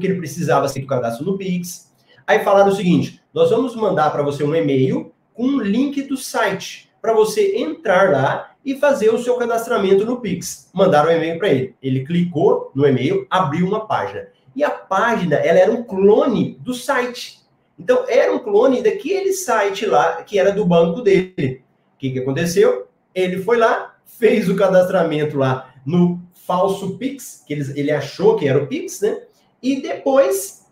[0.00, 1.94] que ele precisava ser o cadastro no Pix.
[2.26, 6.16] Aí falaram o seguinte: nós vamos mandar para você um e-mail com um link do
[6.16, 10.72] site para você entrar lá e fazer o seu cadastramento no Pix.
[10.74, 11.76] Mandaram um e-mail para ele.
[11.80, 14.26] Ele clicou no e-mail, abriu uma página.
[14.56, 17.39] E a página, ela era um clone do site.
[17.80, 21.64] Então, era um clone daquele site lá, que era do banco dele.
[21.94, 22.86] O que, que aconteceu?
[23.14, 28.46] Ele foi lá, fez o cadastramento lá no falso Pix, que ele, ele achou que
[28.46, 29.22] era o Pix, né?
[29.62, 30.66] E depois,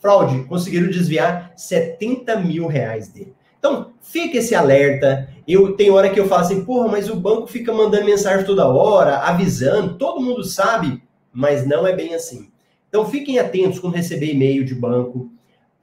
[0.00, 3.32] fraude, conseguiram desviar 70 mil reais dele.
[3.56, 5.28] Então, fica esse alerta.
[5.46, 8.66] Eu tem hora que eu falo assim, porra, mas o banco fica mandando mensagem toda
[8.66, 11.00] hora, avisando, todo mundo sabe,
[11.32, 12.50] mas não é bem assim.
[12.88, 15.30] Então, fiquem atentos quando receber e-mail de banco.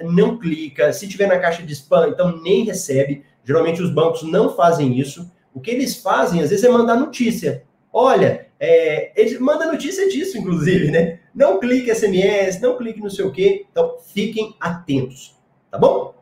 [0.02, 0.94] Não clica.
[0.94, 3.24] Se tiver na caixa de spam, então nem recebe.
[3.44, 5.30] Geralmente os bancos não fazem isso.
[5.54, 7.64] O que eles fazem, às vezes, é mandar notícia.
[7.92, 11.20] Olha, é, ele manda notícia disso, inclusive, né?
[11.34, 13.66] Não clique SMS, não clique no sei o quê.
[13.72, 15.36] Então, fiquem atentos,
[15.72, 16.14] tá bom?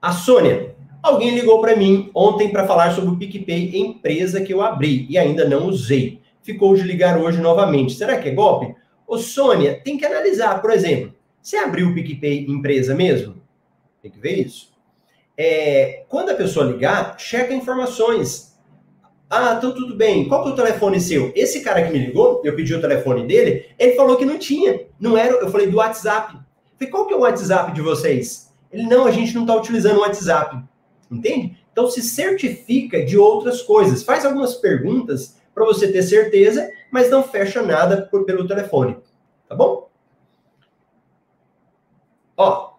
[0.00, 4.62] A Sônia, alguém ligou para mim ontem para falar sobre o PicPay, empresa que eu
[4.62, 6.20] abri e ainda não usei.
[6.42, 7.94] Ficou de ligar hoje novamente.
[7.94, 8.74] Será que é golpe?
[9.06, 10.60] Ô, Sônia, tem que analisar.
[10.62, 13.36] Por exemplo, você abriu o PicPay empresa mesmo?
[14.02, 14.72] Tem que ver isso.
[15.36, 18.48] É, quando a pessoa ligar, checa informações
[19.30, 20.26] ah, então tudo bem.
[20.26, 21.32] Qual que é o telefone seu?
[21.34, 24.86] Esse cara que me ligou, eu pedi o telefone dele, ele falou que não tinha.
[24.98, 26.34] Não era, eu falei do WhatsApp.
[26.34, 26.40] Eu
[26.78, 28.50] falei, qual que é o WhatsApp de vocês?
[28.72, 30.62] Ele, não, a gente não está utilizando o WhatsApp.
[31.10, 31.58] Entende?
[31.70, 34.02] Então se certifica de outras coisas.
[34.02, 38.96] Faz algumas perguntas para você ter certeza, mas não fecha nada por, pelo telefone.
[39.46, 39.87] Tá bom?
[42.38, 42.74] Ó,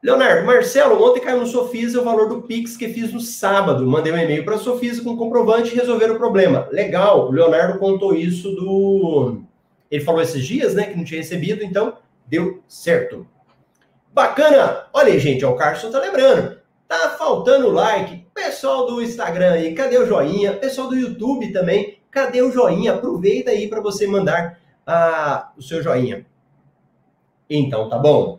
[0.00, 3.84] Leonardo, Marcelo, ontem caiu no Sofisa o valor do Pix que fiz no sábado.
[3.84, 6.68] Mandei um e-mail para a Sofisa com comprovante e resolver o problema.
[6.70, 9.42] Legal, o Leonardo contou isso do.
[9.90, 13.26] Ele falou esses dias, né, que não tinha recebido, então deu certo.
[14.14, 14.86] Bacana!
[14.92, 16.58] Olha aí, gente, ó, o Carson tá lembrando.
[16.86, 18.24] Tá faltando like.
[18.32, 20.52] Pessoal do Instagram aí, cadê o joinha?
[20.52, 22.94] Pessoal do YouTube também, cadê o joinha?
[22.94, 26.24] Aproveita aí para você mandar ah, o seu joinha.
[27.48, 28.38] Então, tá bom.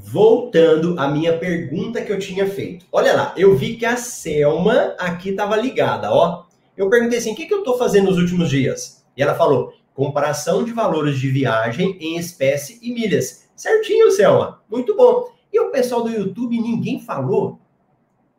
[0.00, 2.86] Voltando à minha pergunta que eu tinha feito.
[2.92, 6.44] Olha lá, eu vi que a Selma aqui estava ligada, ó.
[6.76, 9.04] Eu perguntei assim, o que, que eu estou fazendo nos últimos dias?
[9.16, 13.48] E ela falou, comparação de valores de viagem em espécie e milhas.
[13.56, 14.62] Certinho, Selma.
[14.70, 15.32] Muito bom.
[15.52, 17.58] E o pessoal do YouTube, ninguém falou?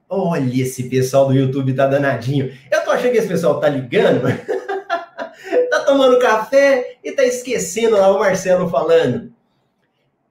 [0.07, 2.57] Olha, esse pessoal do YouTube tá danadinho.
[2.72, 4.22] Eu tô achando que esse pessoal tá ligando,
[5.70, 9.32] tá tomando café e tá esquecendo lá o Marcelo falando.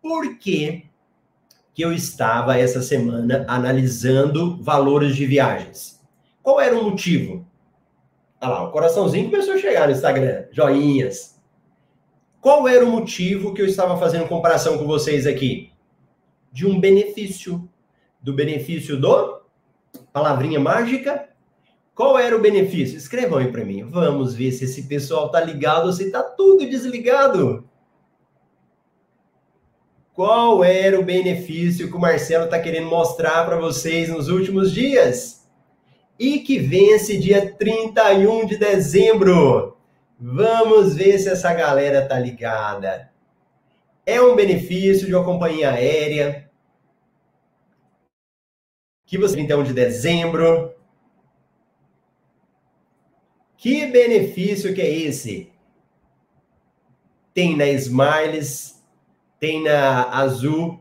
[0.00, 0.87] Por quê?
[1.78, 6.04] Que eu estava essa semana analisando valores de viagens.
[6.42, 7.46] Qual era o motivo?
[8.40, 11.40] Olha lá, o coraçãozinho começou a chegar no Instagram, joinhas.
[12.40, 15.70] Qual era o motivo que eu estava fazendo comparação com vocês aqui?
[16.50, 17.70] De um benefício.
[18.20, 19.40] Do benefício do?
[20.12, 21.28] Palavrinha mágica?
[21.94, 22.98] Qual era o benefício?
[22.98, 23.84] Escrevam aí para mim.
[23.84, 27.70] Vamos ver se esse pessoal tá ligado ou se tá tudo desligado.
[30.18, 35.48] Qual era o benefício que o Marcelo está querendo mostrar para vocês nos últimos dias?
[36.18, 39.76] E que vence dia 31 de dezembro.
[40.18, 43.12] Vamos ver se essa galera tá ligada.
[44.04, 46.50] É um benefício de uma companhia aérea
[49.06, 50.74] que você 31 de dezembro.
[53.56, 55.52] Que benefício que é esse?
[57.32, 58.77] Tem na Smiles
[59.38, 60.80] tem na Azul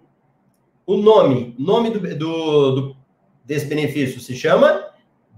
[0.86, 2.98] o nome, nome do, do, do
[3.44, 4.86] desse benefício se chama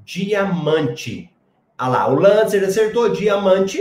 [0.06, 1.32] Diamante.
[1.78, 3.80] Ah lá, o Lancer acertou Diamante.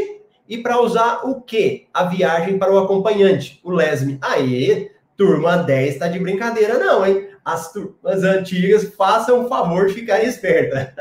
[0.48, 1.86] E para usar o quê?
[1.92, 4.18] A viagem para o acompanhante, o Lesme.
[4.22, 7.28] Aí, turma 10 está de brincadeira não, hein?
[7.44, 10.94] As turmas antigas façam o favor de ficar esperta.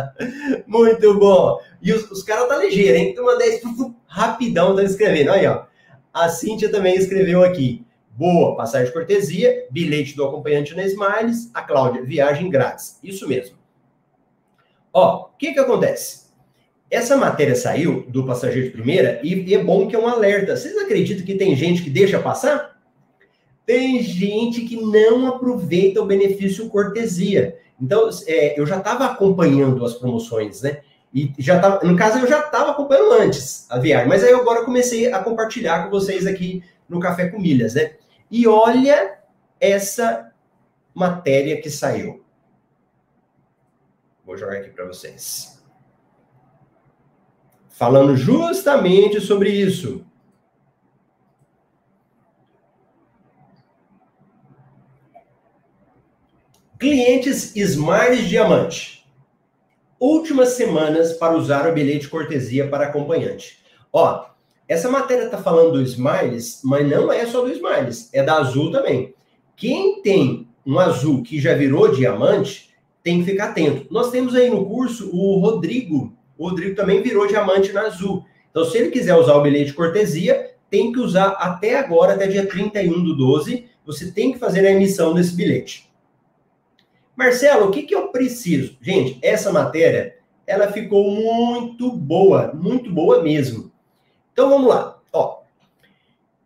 [0.66, 1.58] Muito bom.
[1.82, 3.14] E os, os caras tá ligeiro, hein?
[3.14, 3.60] Turma 10,
[4.06, 5.32] rapidão tá escrevendo.
[5.32, 5.65] Aí, ó.
[6.16, 7.84] A Cíntia também escreveu aqui.
[8.10, 11.50] Boa, passagem de cortesia, bilhete do acompanhante na Smiles.
[11.52, 12.98] A Cláudia, viagem grátis.
[13.02, 13.56] Isso mesmo.
[14.92, 16.26] Ó, o que que acontece?
[16.90, 20.56] essa matéria saiu do passageiro de primeira e, é bom que é um alerta.
[20.56, 22.80] Vocês acreditam que tem gente que deixa passar?
[23.64, 27.58] Tem gente que não aproveita o benefício cortesia.
[27.80, 30.80] Então, é, eu já estava acompanhando as promoções, né?
[31.16, 34.66] E já tava, no caso, eu já estava acompanhando antes a viagem, mas aí agora
[34.66, 37.96] comecei a compartilhar com vocês aqui no Café com Milhas, né?
[38.30, 39.16] E olha
[39.58, 40.30] essa
[40.94, 42.22] matéria que saiu.
[44.26, 45.64] Vou jogar aqui para vocês.
[47.70, 50.04] Falando justamente sobre isso.
[56.78, 59.05] Clientes Smiles Diamante.
[60.08, 63.58] Últimas semanas para usar o bilhete cortesia para acompanhante.
[63.92, 64.26] Ó,
[64.68, 68.70] essa matéria está falando do Smiles, mas não é só do Smiles, é da Azul
[68.70, 69.12] também.
[69.56, 72.70] Quem tem um azul que já virou diamante,
[73.02, 73.88] tem que ficar atento.
[73.90, 76.16] Nós temos aí no curso o Rodrigo.
[76.38, 78.24] O Rodrigo também virou diamante na azul.
[78.48, 82.46] Então, se ele quiser usar o bilhete cortesia, tem que usar até agora, até dia
[82.46, 85.90] 31 do 12, você tem que fazer a emissão desse bilhete.
[87.16, 88.76] Marcelo, o que, que eu preciso?
[88.80, 93.72] Gente, essa matéria, ela ficou muito boa, muito boa mesmo.
[94.32, 94.98] Então, vamos lá.
[95.12, 95.40] Ó,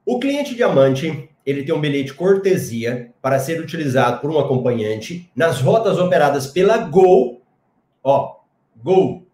[0.06, 5.60] o cliente diamante ele tem um bilhete cortesia para ser utilizado por um acompanhante nas
[5.60, 7.42] rotas operadas pela Gol.
[8.04, 8.36] Ó,
[8.76, 9.26] Gol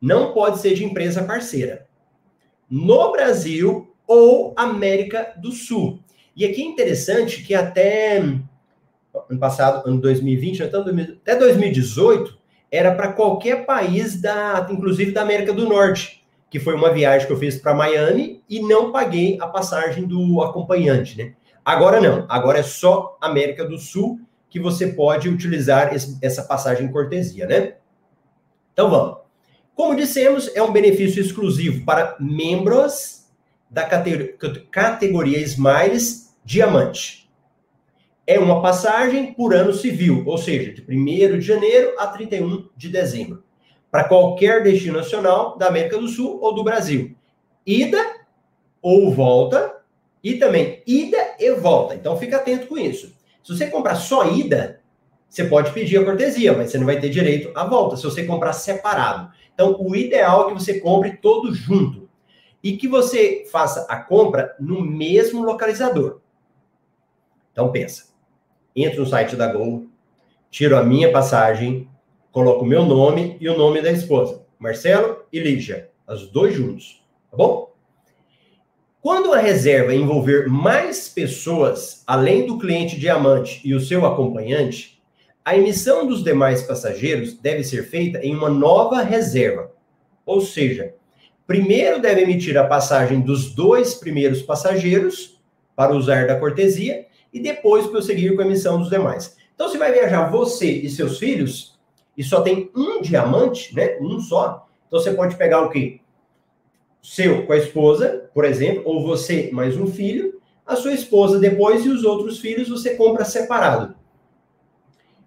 [0.00, 1.86] não pode ser de empresa parceira.
[2.70, 6.00] No Brasil ou América do Sul.
[6.36, 8.22] E aqui é interessante que até
[9.28, 12.38] ano passado, ano 2020, até 2018,
[12.70, 17.32] era para qualquer país da, inclusive da América do Norte, que foi uma viagem que
[17.32, 21.34] eu fiz para Miami e não paguei a passagem do acompanhante, né?
[21.64, 26.90] Agora não, agora é só América do Sul que você pode utilizar esse, essa passagem
[26.90, 27.74] cortesia, né?
[28.72, 29.18] Então vamos.
[29.74, 33.26] Como dissemos, é um benefício exclusivo para membros
[33.70, 37.27] da categoria Smiles Diamante.
[38.30, 42.90] É uma passagem por ano civil, ou seja, de 1 de janeiro a 31 de
[42.90, 43.42] dezembro,
[43.90, 47.16] para qualquer destino nacional da América do Sul ou do Brasil.
[47.66, 48.04] Ida
[48.82, 49.78] ou volta
[50.22, 51.94] e também ida e volta.
[51.94, 53.16] Então fica atento com isso.
[53.42, 54.82] Se você comprar só ida,
[55.26, 58.26] você pode pedir a cortesia, mas você não vai ter direito à volta se você
[58.26, 59.32] comprar separado.
[59.54, 62.06] Então o ideal é que você compre todo junto
[62.62, 66.20] e que você faça a compra no mesmo localizador.
[67.52, 68.07] Então pensa.
[68.84, 69.86] Entro no site da Gol,
[70.50, 71.88] tiro a minha passagem,
[72.30, 77.04] coloco o meu nome e o nome da esposa, Marcelo e Lígia, os dois juntos,
[77.28, 77.72] tá bom?
[79.00, 85.02] Quando a reserva envolver mais pessoas, além do cliente diamante e o seu acompanhante,
[85.44, 89.72] a emissão dos demais passageiros deve ser feita em uma nova reserva.
[90.24, 90.94] Ou seja,
[91.48, 95.40] primeiro deve emitir a passagem dos dois primeiros passageiros
[95.74, 99.36] para usar da cortesia e depois prosseguir com a emissão dos demais.
[99.54, 101.78] Então, se vai viajar você e seus filhos
[102.16, 106.00] e só tem um diamante, né, um só, então você pode pegar o quê?
[107.02, 111.84] seu com a esposa, por exemplo, ou você mais um filho, a sua esposa depois
[111.84, 113.94] e os outros filhos você compra separado.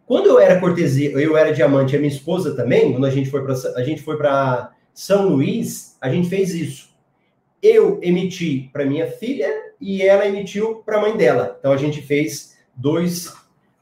[0.05, 3.43] Quando eu era cortesia, eu era diamante, a minha esposa também, quando a gente foi
[3.43, 6.91] para a gente foi para São Luís, a gente fez isso.
[7.63, 11.57] Eu emiti para minha filha e ela emitiu para a mãe dela.
[11.59, 13.35] Então a gente fez dois,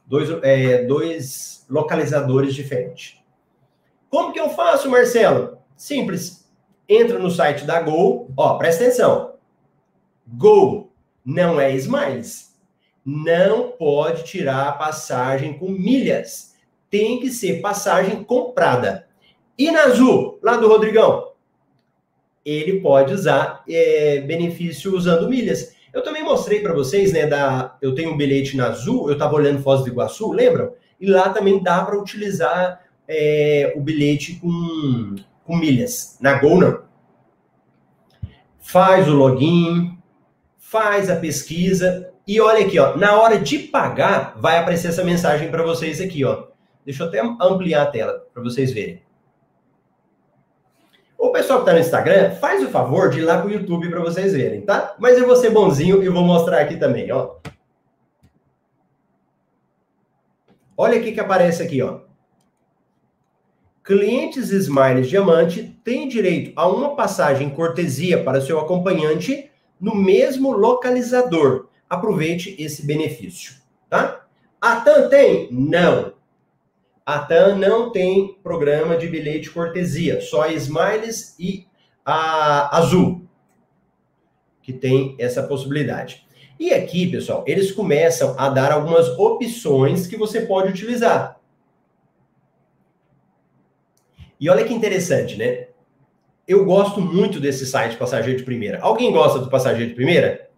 [0.06, 3.18] dois, é, dois localizadores diferentes.
[4.08, 5.58] Como que eu faço, Marcelo?
[5.76, 6.40] Simples
[6.90, 9.34] entra no site da Gol, ó, presta atenção.
[10.26, 10.92] Gol
[11.24, 12.50] não é Smiles.
[13.04, 16.56] Não pode tirar a passagem com milhas.
[16.90, 19.06] Tem que ser passagem comprada.
[19.56, 21.30] E na Azul, lá do Rodrigão,
[22.44, 25.76] ele pode usar é, benefício usando milhas.
[25.92, 29.34] Eu também mostrei para vocês, né, da, eu tenho um bilhete na Azul, eu estava
[29.34, 30.72] olhando Foz do Iguaçu, lembram?
[31.00, 35.16] E lá também dá para utilizar é, o bilhete com
[35.50, 36.16] com milhas.
[36.20, 36.82] Na Gol, não.
[38.60, 39.98] Faz o login,
[40.56, 45.50] faz a pesquisa e olha aqui, ó, na hora de pagar, vai aparecer essa mensagem
[45.50, 46.44] para vocês aqui, ó.
[46.84, 49.02] Deixa eu até ampliar a tela para vocês verem.
[51.20, 53.90] O pessoal que está no Instagram, faz o favor de ir lá para o YouTube
[53.90, 54.96] para vocês verem, tá?
[54.98, 57.34] Mas eu vou ser bonzinho e vou mostrar aqui também, ó.
[60.74, 62.00] Olha o que aparece aqui, ó.
[63.84, 71.68] Clientes Smiles Diamante têm direito a uma passagem cortesia para seu acompanhante no mesmo localizador.
[71.86, 73.56] Aproveite esse benefício,
[73.90, 74.24] tá?
[74.58, 75.48] A TAM tem?
[75.52, 76.14] Não.
[77.14, 81.66] A TAM não tem programa de bilhete cortesia, só a Smiles e
[82.04, 83.26] a Azul,
[84.62, 86.24] que tem essa possibilidade.
[86.58, 91.40] E aqui, pessoal, eles começam a dar algumas opções que você pode utilizar.
[94.38, 95.66] E olha que interessante, né?
[96.46, 98.80] Eu gosto muito desse site Passageiro de Primeira.
[98.80, 100.48] Alguém gosta do Passageiro de Primeira?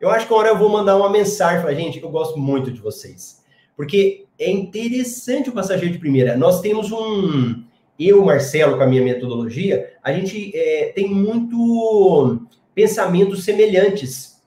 [0.00, 2.00] Eu acho que agora eu vou mandar uma mensagem para gente.
[2.00, 3.37] Eu gosto muito de vocês.
[3.78, 6.36] Porque é interessante o passageiro de primeira.
[6.36, 7.62] Nós temos um.
[7.96, 14.42] Eu, Marcelo, com a minha metodologia, a gente é, tem muito pensamentos semelhantes.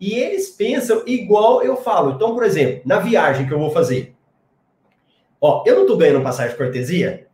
[0.00, 2.12] E eles pensam igual eu falo.
[2.12, 4.14] Então, por exemplo, na viagem que eu vou fazer.
[5.40, 7.26] Ó, eu não estou ganhando passagem de cortesia?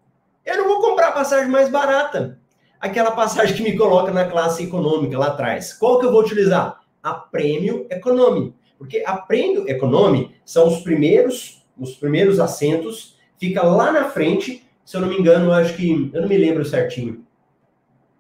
[0.47, 2.39] Eu não vou comprar a passagem mais barata.
[2.81, 5.74] Aquela passagem que me coloca na classe econômica lá atrás.
[5.74, 6.81] Qual que eu vou utilizar?
[7.03, 8.55] A Prêmio Economy.
[8.79, 14.97] Porque a Prêmio Economy são os primeiros os primeiros assentos, fica lá na frente, se
[14.97, 17.24] eu não me engano, acho que, eu não me lembro certinho.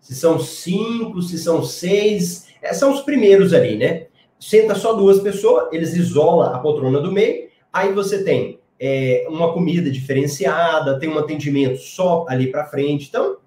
[0.00, 4.06] Se são cinco, se são seis, é, são os primeiros ali, né?
[4.38, 9.52] Senta só duas pessoas, eles isolam a poltrona do meio, aí você tem é, uma
[9.52, 13.08] comida diferenciada, tem um atendimento só ali para frente.
[13.08, 13.38] Então,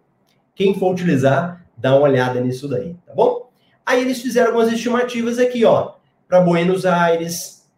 [0.53, 3.49] quem for utilizar, dá uma olhada nisso daí, tá bom?
[3.85, 5.93] Aí eles fizeram algumas estimativas aqui, ó,
[6.31, 7.69] para Buenos Aires,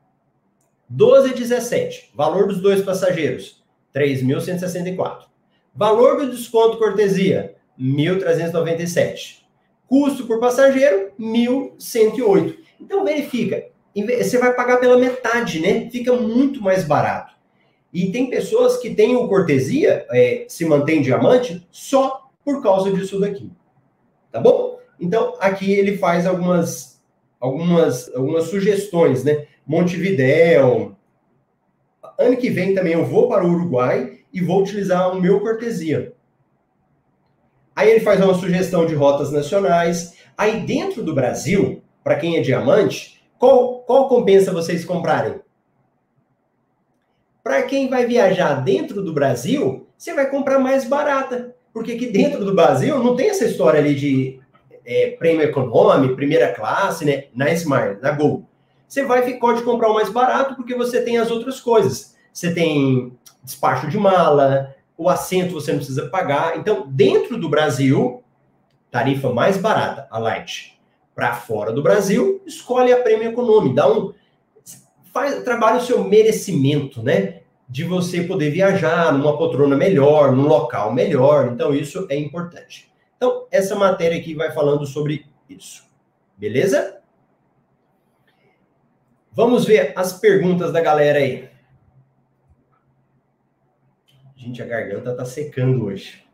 [0.87, 2.11] 12 e 17.
[2.13, 3.63] Valor dos dois passageiros,
[3.95, 5.23] 3.164.
[5.73, 9.39] Valor do desconto cortesia, 1.397.
[9.87, 12.55] Custo por passageiro, 1.108.
[12.79, 15.89] Então verifica, você vai pagar pela metade, né?
[15.89, 17.33] Fica muito mais barato.
[17.91, 23.19] E tem pessoas que têm o cortesia, é, se mantém diamante, só por causa disso
[23.19, 23.51] daqui.
[24.31, 24.77] Tá bom?
[24.99, 26.92] Então, aqui ele faz algumas,
[27.43, 29.47] algumas, algumas sugestões, né?
[29.67, 30.95] Montevidéu.
[32.17, 36.13] Ano que vem também eu vou para o Uruguai e vou utilizar o meu cortesia.
[37.75, 40.13] Aí ele faz uma sugestão de rotas nacionais.
[40.37, 45.41] Aí dentro do Brasil, para quem é diamante, qual, qual compensa vocês comprarem?
[47.43, 51.53] Para quem vai viajar dentro do Brasil, você vai comprar mais barata.
[51.73, 54.39] Porque aqui dentro do Brasil não tem essa história ali de
[54.85, 57.25] é, prêmio econômico, primeira classe, né?
[57.33, 58.45] Na Smart, na Gol
[58.93, 62.15] você vai pode comprar o mais barato porque você tem as outras coisas.
[62.31, 66.59] Você tem despacho de mala, o assento você não precisa pagar.
[66.59, 68.23] Então, dentro do Brasil,
[68.91, 70.79] tarifa mais barata, a Light.
[71.15, 74.13] Para fora do Brasil, escolhe a Prêmio Econômico, dá um
[75.11, 77.41] faz trabalha o seu merecimento, né?
[77.67, 81.49] De você poder viajar numa poltrona melhor, num local melhor.
[81.51, 82.92] Então, isso é importante.
[83.23, 85.89] Então, essa matéria aqui vai falando sobre isso.
[86.35, 87.01] Beleza?
[89.31, 91.49] Vamos ver as perguntas da galera aí.
[94.35, 96.27] Gente, a garganta tá secando hoje.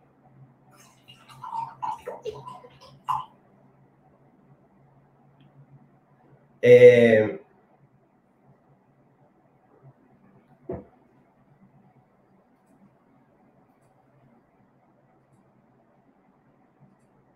[6.60, 7.38] É...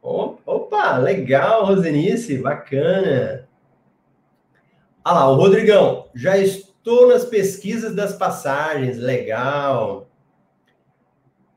[0.03, 3.47] Opa, legal, Rosenice, bacana.
[5.01, 10.09] Ah lá, o Rodrigão, já estou nas pesquisas das passagens, legal.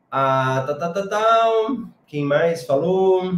[0.09, 1.51] Ah, tá, tá, tá, tá.
[2.07, 3.33] Quem mais falou?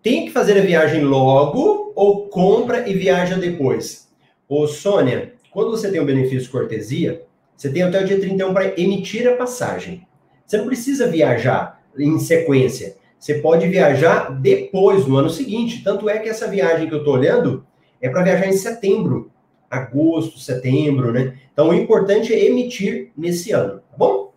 [0.00, 4.08] Tem que fazer a viagem logo ou compra e viaja depois?
[4.48, 7.26] Ô, Sônia, quando você tem um benefício cortesia,
[7.56, 10.06] você tem até o dia 31 para emitir a passagem.
[10.46, 12.96] Você não precisa viajar em sequência.
[13.18, 15.82] Você pode viajar depois, no ano seguinte.
[15.82, 17.66] Tanto é que essa viagem que eu estou olhando,
[18.00, 19.30] é para viajar em setembro,
[19.70, 21.38] agosto, setembro, né?
[21.52, 24.32] Então o importante é emitir nesse ano, tá bom?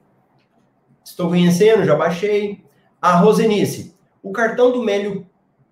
[1.04, 2.64] Estou conhecendo, já baixei.
[3.02, 5.26] A Rosenice, o cartão do Mélio,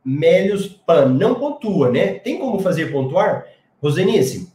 [0.03, 2.13] Mélios Pan não pontua, né?
[2.13, 3.45] Tem como fazer pontuar?
[3.81, 4.51] Rosenice,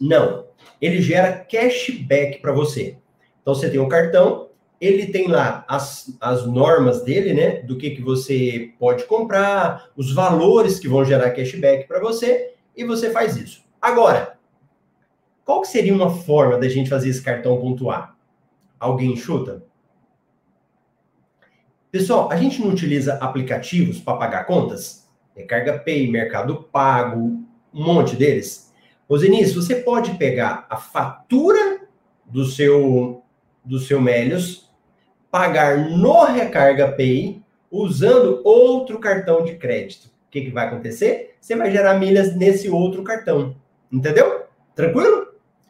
[0.00, 0.46] não.
[0.80, 2.96] Ele gera cashback para você.
[3.42, 4.49] Então você tem um cartão,
[4.80, 7.62] ele tem lá as, as normas dele, né?
[7.62, 12.82] Do que, que você pode comprar, os valores que vão gerar cashback para você, e
[12.82, 13.62] você faz isso.
[13.80, 14.38] Agora,
[15.44, 18.16] qual que seria uma forma da gente fazer esse cartão pontuar?
[18.78, 19.62] Alguém chuta?
[21.90, 25.10] Pessoal, a gente não utiliza aplicativos para pagar contas?
[25.36, 28.72] Recarga Pay, Mercado Pago, um monte deles.
[29.08, 31.80] Rosenice, você pode pegar a fatura
[32.24, 33.22] do seu
[33.62, 34.69] do seu Melios
[35.30, 40.06] pagar no Recarga Pay usando outro cartão de crédito.
[40.06, 41.36] O que, que vai acontecer?
[41.40, 43.56] Você vai gerar milhas nesse outro cartão.
[43.90, 44.44] Entendeu?
[44.74, 45.28] Tranquilo?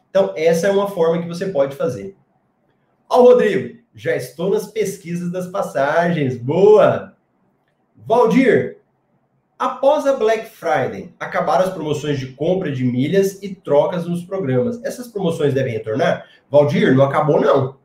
[0.09, 2.15] Então, essa é uma forma que você pode fazer.
[3.09, 6.37] Ó, Rodrigo, já estou nas pesquisas das passagens.
[6.37, 7.15] Boa!
[8.05, 8.77] Valdir,
[9.57, 14.83] após a Black Friday, acabaram as promoções de compra de milhas e trocas nos programas.
[14.83, 16.25] Essas promoções devem retornar?
[16.49, 17.80] Valdir, não acabou não.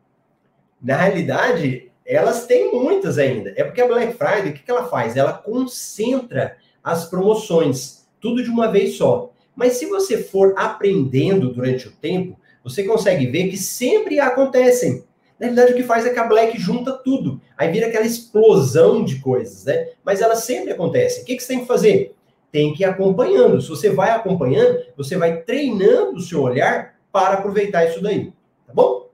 [0.86, 3.52] Na realidade, elas têm muitas ainda.
[3.56, 5.16] É porque a Black Friday, o que ela faz?
[5.16, 9.32] Ela concentra as promoções, tudo de uma vez só.
[9.56, 15.02] Mas se você for aprendendo durante o tempo, você consegue ver que sempre acontecem.
[15.40, 17.40] Na realidade, o que faz é que a Black junta tudo.
[17.58, 19.88] Aí vira aquela explosão de coisas, né?
[20.04, 21.24] Mas elas sempre acontecem.
[21.24, 22.14] O que, que você tem que fazer?
[22.52, 23.60] Tem que ir acompanhando.
[23.60, 28.32] Se você vai acompanhando, você vai treinando o seu olhar para aproveitar isso daí.
[28.68, 29.05] Tá bom?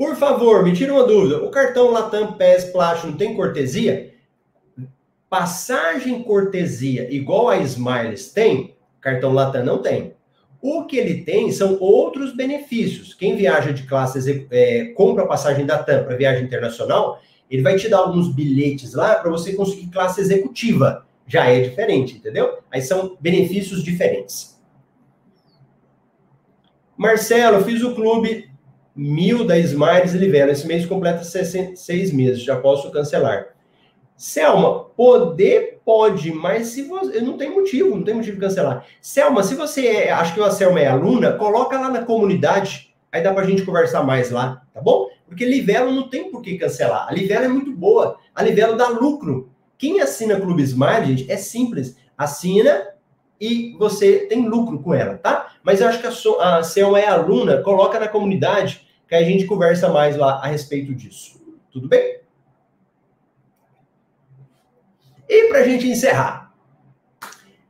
[0.00, 1.44] Por favor, me tira uma dúvida.
[1.44, 4.14] O cartão Latam PES Platinum tem cortesia?
[5.28, 8.74] Passagem cortesia igual a Smiles tem?
[8.98, 10.14] Cartão Latam não tem.
[10.58, 13.12] O que ele tem são outros benefícios.
[13.12, 17.20] Quem viaja de classe, é, compra a passagem da TAM para viagem internacional,
[17.50, 21.06] ele vai te dar alguns bilhetes lá para você conseguir classe executiva.
[21.26, 22.60] Já é diferente, entendeu?
[22.70, 24.58] Aí são benefícios diferentes.
[26.96, 28.49] Marcelo, fiz o clube
[29.00, 30.52] mil da Smiles Livelo.
[30.52, 33.46] Esse mês completa seis meses, já posso cancelar.
[34.14, 37.22] Selma, poder pode, mas se você.
[37.22, 38.84] Não tem motivo, não tem motivo de cancelar.
[39.00, 43.22] Selma, se você é, acho que a Selma é aluna, coloca lá na comunidade, aí
[43.22, 45.08] dá pra gente conversar mais lá, tá bom?
[45.26, 47.08] Porque Livelo não tem por que cancelar.
[47.08, 48.18] A Livelo é muito boa.
[48.34, 49.48] A Livelo dá lucro.
[49.78, 51.96] Quem assina Clube Smart, gente, é simples.
[52.18, 52.88] Assina
[53.40, 55.54] e você tem lucro com ela, tá?
[55.62, 59.44] Mas eu acho que a, a Selma é aluna, coloca na comunidade, que a gente
[59.44, 61.44] conversa mais lá a respeito disso.
[61.72, 62.20] Tudo bem?
[65.28, 66.54] E para a gente encerrar,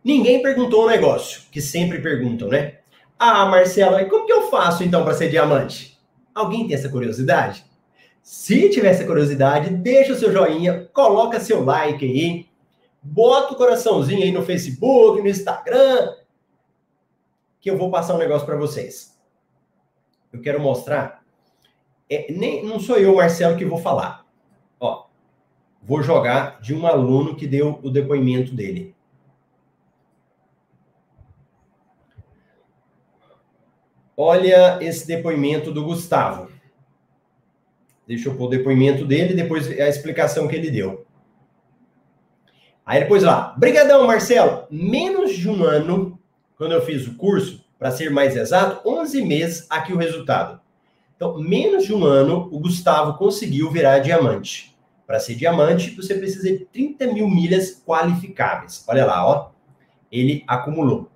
[0.05, 2.81] ninguém perguntou um negócio, que sempre perguntam, né?
[3.19, 5.99] Ah, Marcelo, como que eu faço então para ser diamante?
[6.35, 7.65] Alguém tem essa curiosidade?
[8.23, 12.51] Se tiver essa curiosidade, deixa o seu joinha, coloca seu like aí,
[13.03, 16.17] bota o coraçãozinho aí no Facebook, no Instagram,
[17.63, 19.19] que eu vou passar um negócio para vocês.
[20.31, 21.20] Eu quero mostrar.
[22.11, 24.27] É, nem, não sou eu, Marcelo, que vou falar.
[24.81, 25.07] Ó,
[25.81, 28.97] vou jogar de um aluno que deu o depoimento dele.
[34.17, 36.51] Olha esse depoimento do Gustavo.
[38.07, 41.07] Deixa eu pôr o depoimento dele e depois a explicação que ele deu.
[42.85, 44.67] Aí depois lá, brigadão, Marcelo.
[44.69, 46.19] Menos de um ano,
[46.59, 50.61] quando eu fiz o curso, para ser mais exato, 11 meses aqui o resultado.
[51.21, 54.75] Então, menos de um ano, o Gustavo conseguiu virar diamante.
[55.07, 58.83] Para ser diamante, você precisa de 30 mil milhas qualificáveis.
[58.89, 59.51] Olha lá, ó.
[60.11, 61.11] Ele acumulou.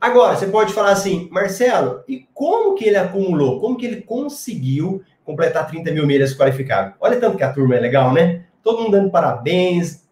[0.00, 3.60] Agora, você pode falar assim, Marcelo, e como que ele acumulou?
[3.60, 6.94] Como que ele conseguiu completar 30 mil milhas qualificáveis?
[7.00, 8.46] Olha tanto que a turma é legal, né?
[8.62, 10.08] Todo mundo dando parabéns.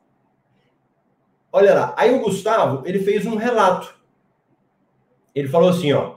[1.52, 1.94] Olha lá.
[1.96, 3.94] Aí o Gustavo, ele fez um relato.
[5.32, 6.16] Ele falou assim, ó.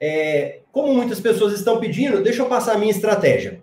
[0.00, 3.60] É, como muitas pessoas estão pedindo, deixa eu passar a minha estratégia.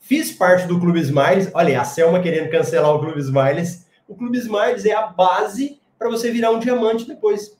[0.00, 1.48] Fiz parte do Clube Smiles.
[1.54, 3.86] Olha, a Selma querendo cancelar o Clube Smiles.
[4.08, 7.56] O Clube Smiles é a base para você virar um diamante depois.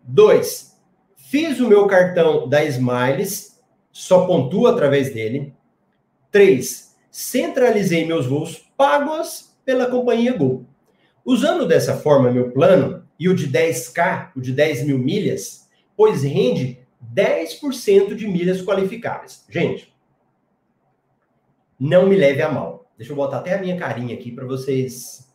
[0.00, 0.80] Dois,
[1.16, 3.60] fiz o meu cartão da Smiles,
[3.90, 5.52] só pontua através dele.
[6.30, 10.64] Três, centralizei meus voos pagos pela companhia Gol.
[11.24, 16.22] Usando dessa forma meu plano e o de 10K, o de 10 mil milhas, pois
[16.22, 16.83] rende
[17.14, 19.44] 10% de milhas qualificáveis.
[19.48, 19.94] Gente,
[21.78, 22.90] não me leve a mal.
[22.96, 25.32] Deixa eu botar até a minha carinha aqui para vocês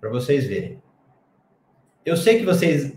[0.00, 0.82] para vocês verem.
[2.04, 2.92] Eu sei que vocês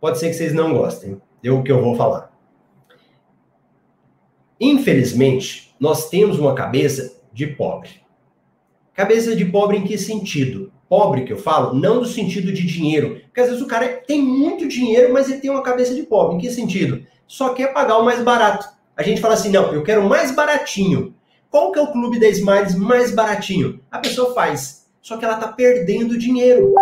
[0.00, 2.32] pode ser que vocês não gostem do que eu vou falar.
[4.60, 7.90] Infelizmente, nós temos uma cabeça de pobre.
[8.92, 10.72] Cabeça de pobre em que sentido?
[10.88, 13.20] Pobre que eu falo, não no sentido de dinheiro.
[13.24, 16.36] Porque às vezes o cara tem muito dinheiro, mas ele tem uma cabeça de pobre.
[16.36, 17.04] Em que sentido?
[17.26, 18.68] Só quer pagar o mais barato.
[18.96, 21.14] A gente fala assim, não, eu quero o mais baratinho.
[21.50, 23.80] Qual que é o clube da Smiles mais baratinho?
[23.90, 26.74] A pessoa faz, só que ela está perdendo dinheiro.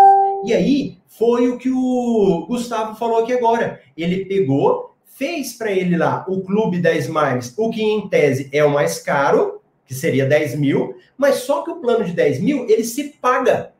[0.44, 3.80] E aí foi o que o Gustavo falou aqui agora.
[3.96, 8.64] Ele pegou, fez para ele lá o clube da Smiles, o que em tese é
[8.64, 12.66] o mais caro, que seria 10 mil, mas só que o plano de 10 mil
[12.68, 13.71] ele se paga.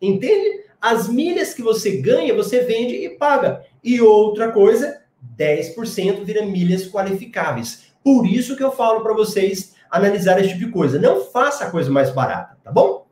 [0.00, 0.64] Entende?
[0.80, 3.64] As milhas que você ganha, você vende e paga.
[3.82, 5.00] E outra coisa,
[5.36, 7.86] 10% vira milhas qualificáveis.
[8.04, 10.98] Por isso que eu falo para vocês analisar esse tipo de coisa.
[10.98, 13.06] Não faça a coisa mais barata, tá bom?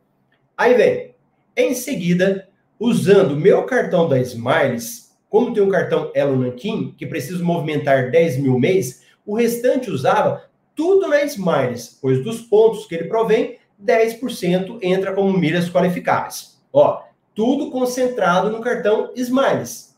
[0.57, 1.15] Aí vem,
[1.57, 7.45] em seguida, usando meu cartão da Smiles, como tem um cartão Elo Nankin, que preciso
[7.45, 13.09] movimentar 10 mil mês, o restante usava tudo na Smiles, pois dos pontos que ele
[13.09, 16.54] provém, 10% entra como milhas qualificáveis.
[16.77, 17.05] Ó,
[17.37, 19.97] tudo concentrado no cartão Smiles.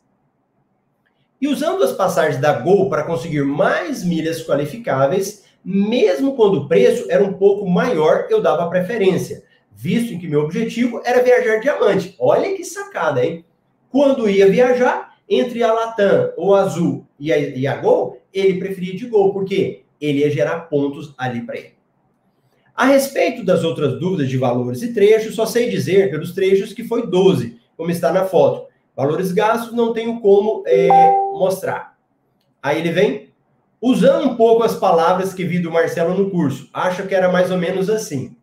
[1.41, 7.11] E usando as passagens da Gol para conseguir mais milhas qualificáveis, mesmo quando o preço
[7.11, 12.15] era um pouco maior, eu dava preferência, visto em que meu objetivo era viajar diamante.
[12.19, 13.43] Olha que sacada, hein?
[13.91, 18.59] Quando ia viajar, entre a Latam ou a Azul e a, e a Gol, ele
[18.59, 21.76] preferia de Gol, porque ele ia gerar pontos ali para ele.
[22.77, 26.85] A respeito das outras dúvidas de valores e trechos, só sei dizer pelos trechos que
[26.85, 28.67] foi 12, como está na foto.
[28.95, 30.89] Valores gastos não tenho como é,
[31.33, 31.97] mostrar.
[32.63, 33.31] Aí ele vem,
[33.81, 37.51] usando um pouco as palavras que vi do Marcelo no curso, acho que era mais
[37.51, 38.37] ou menos assim.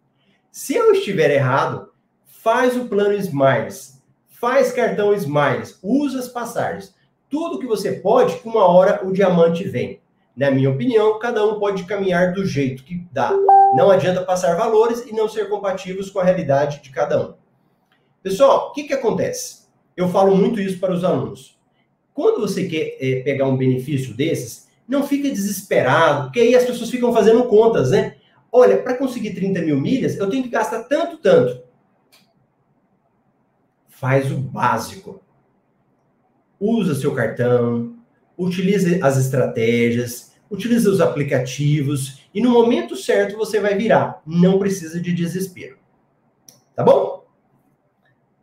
[0.52, 1.90] Se eu estiver errado,
[2.26, 6.96] faz o plano Smiles, faz cartão Smiles, usa as passagens.
[7.30, 10.02] Tudo que você pode, uma hora o diamante vem.
[10.36, 13.32] Na minha opinião, cada um pode caminhar do jeito que dá.
[13.76, 17.34] Não adianta passar valores e não ser compatíveis com a realidade de cada um.
[18.22, 19.64] Pessoal, o que, que acontece?
[19.98, 21.60] Eu falo muito isso para os alunos.
[22.14, 26.90] Quando você quer é, pegar um benefício desses, não fica desesperado, porque aí as pessoas
[26.90, 28.18] ficam fazendo contas, né?
[28.52, 31.64] Olha, para conseguir 30 mil milhas, eu tenho que gastar tanto, tanto.
[33.90, 35.24] Faz o básico.
[36.60, 37.96] Usa seu cartão,
[38.38, 44.22] utilize as estratégias, utilize os aplicativos e no momento certo você vai virar.
[44.26, 45.78] Não precisa de desespero.
[46.76, 47.24] Tá bom?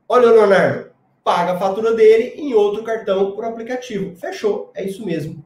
[0.08, 0.90] Olha o Leonardo,
[1.24, 4.16] paga a fatura dele em outro cartão por aplicativo.
[4.16, 5.44] Fechou, é isso mesmo.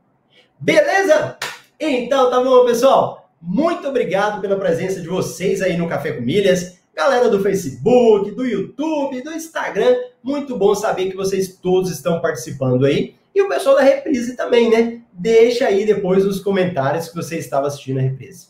[0.58, 1.38] Beleza?
[1.78, 3.30] Então tá bom, pessoal.
[3.40, 6.78] Muito obrigado pela presença de vocês aí no Café com Milhas.
[6.94, 12.86] Galera do Facebook, do YouTube, do Instagram, muito bom saber que vocês todos estão participando
[12.86, 13.16] aí.
[13.34, 15.02] E o pessoal da reprise também, né?
[15.12, 18.48] Deixa aí depois nos comentários que você estava assistindo a reprise.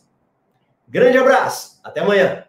[0.87, 2.45] Grande abraço, até amanhã!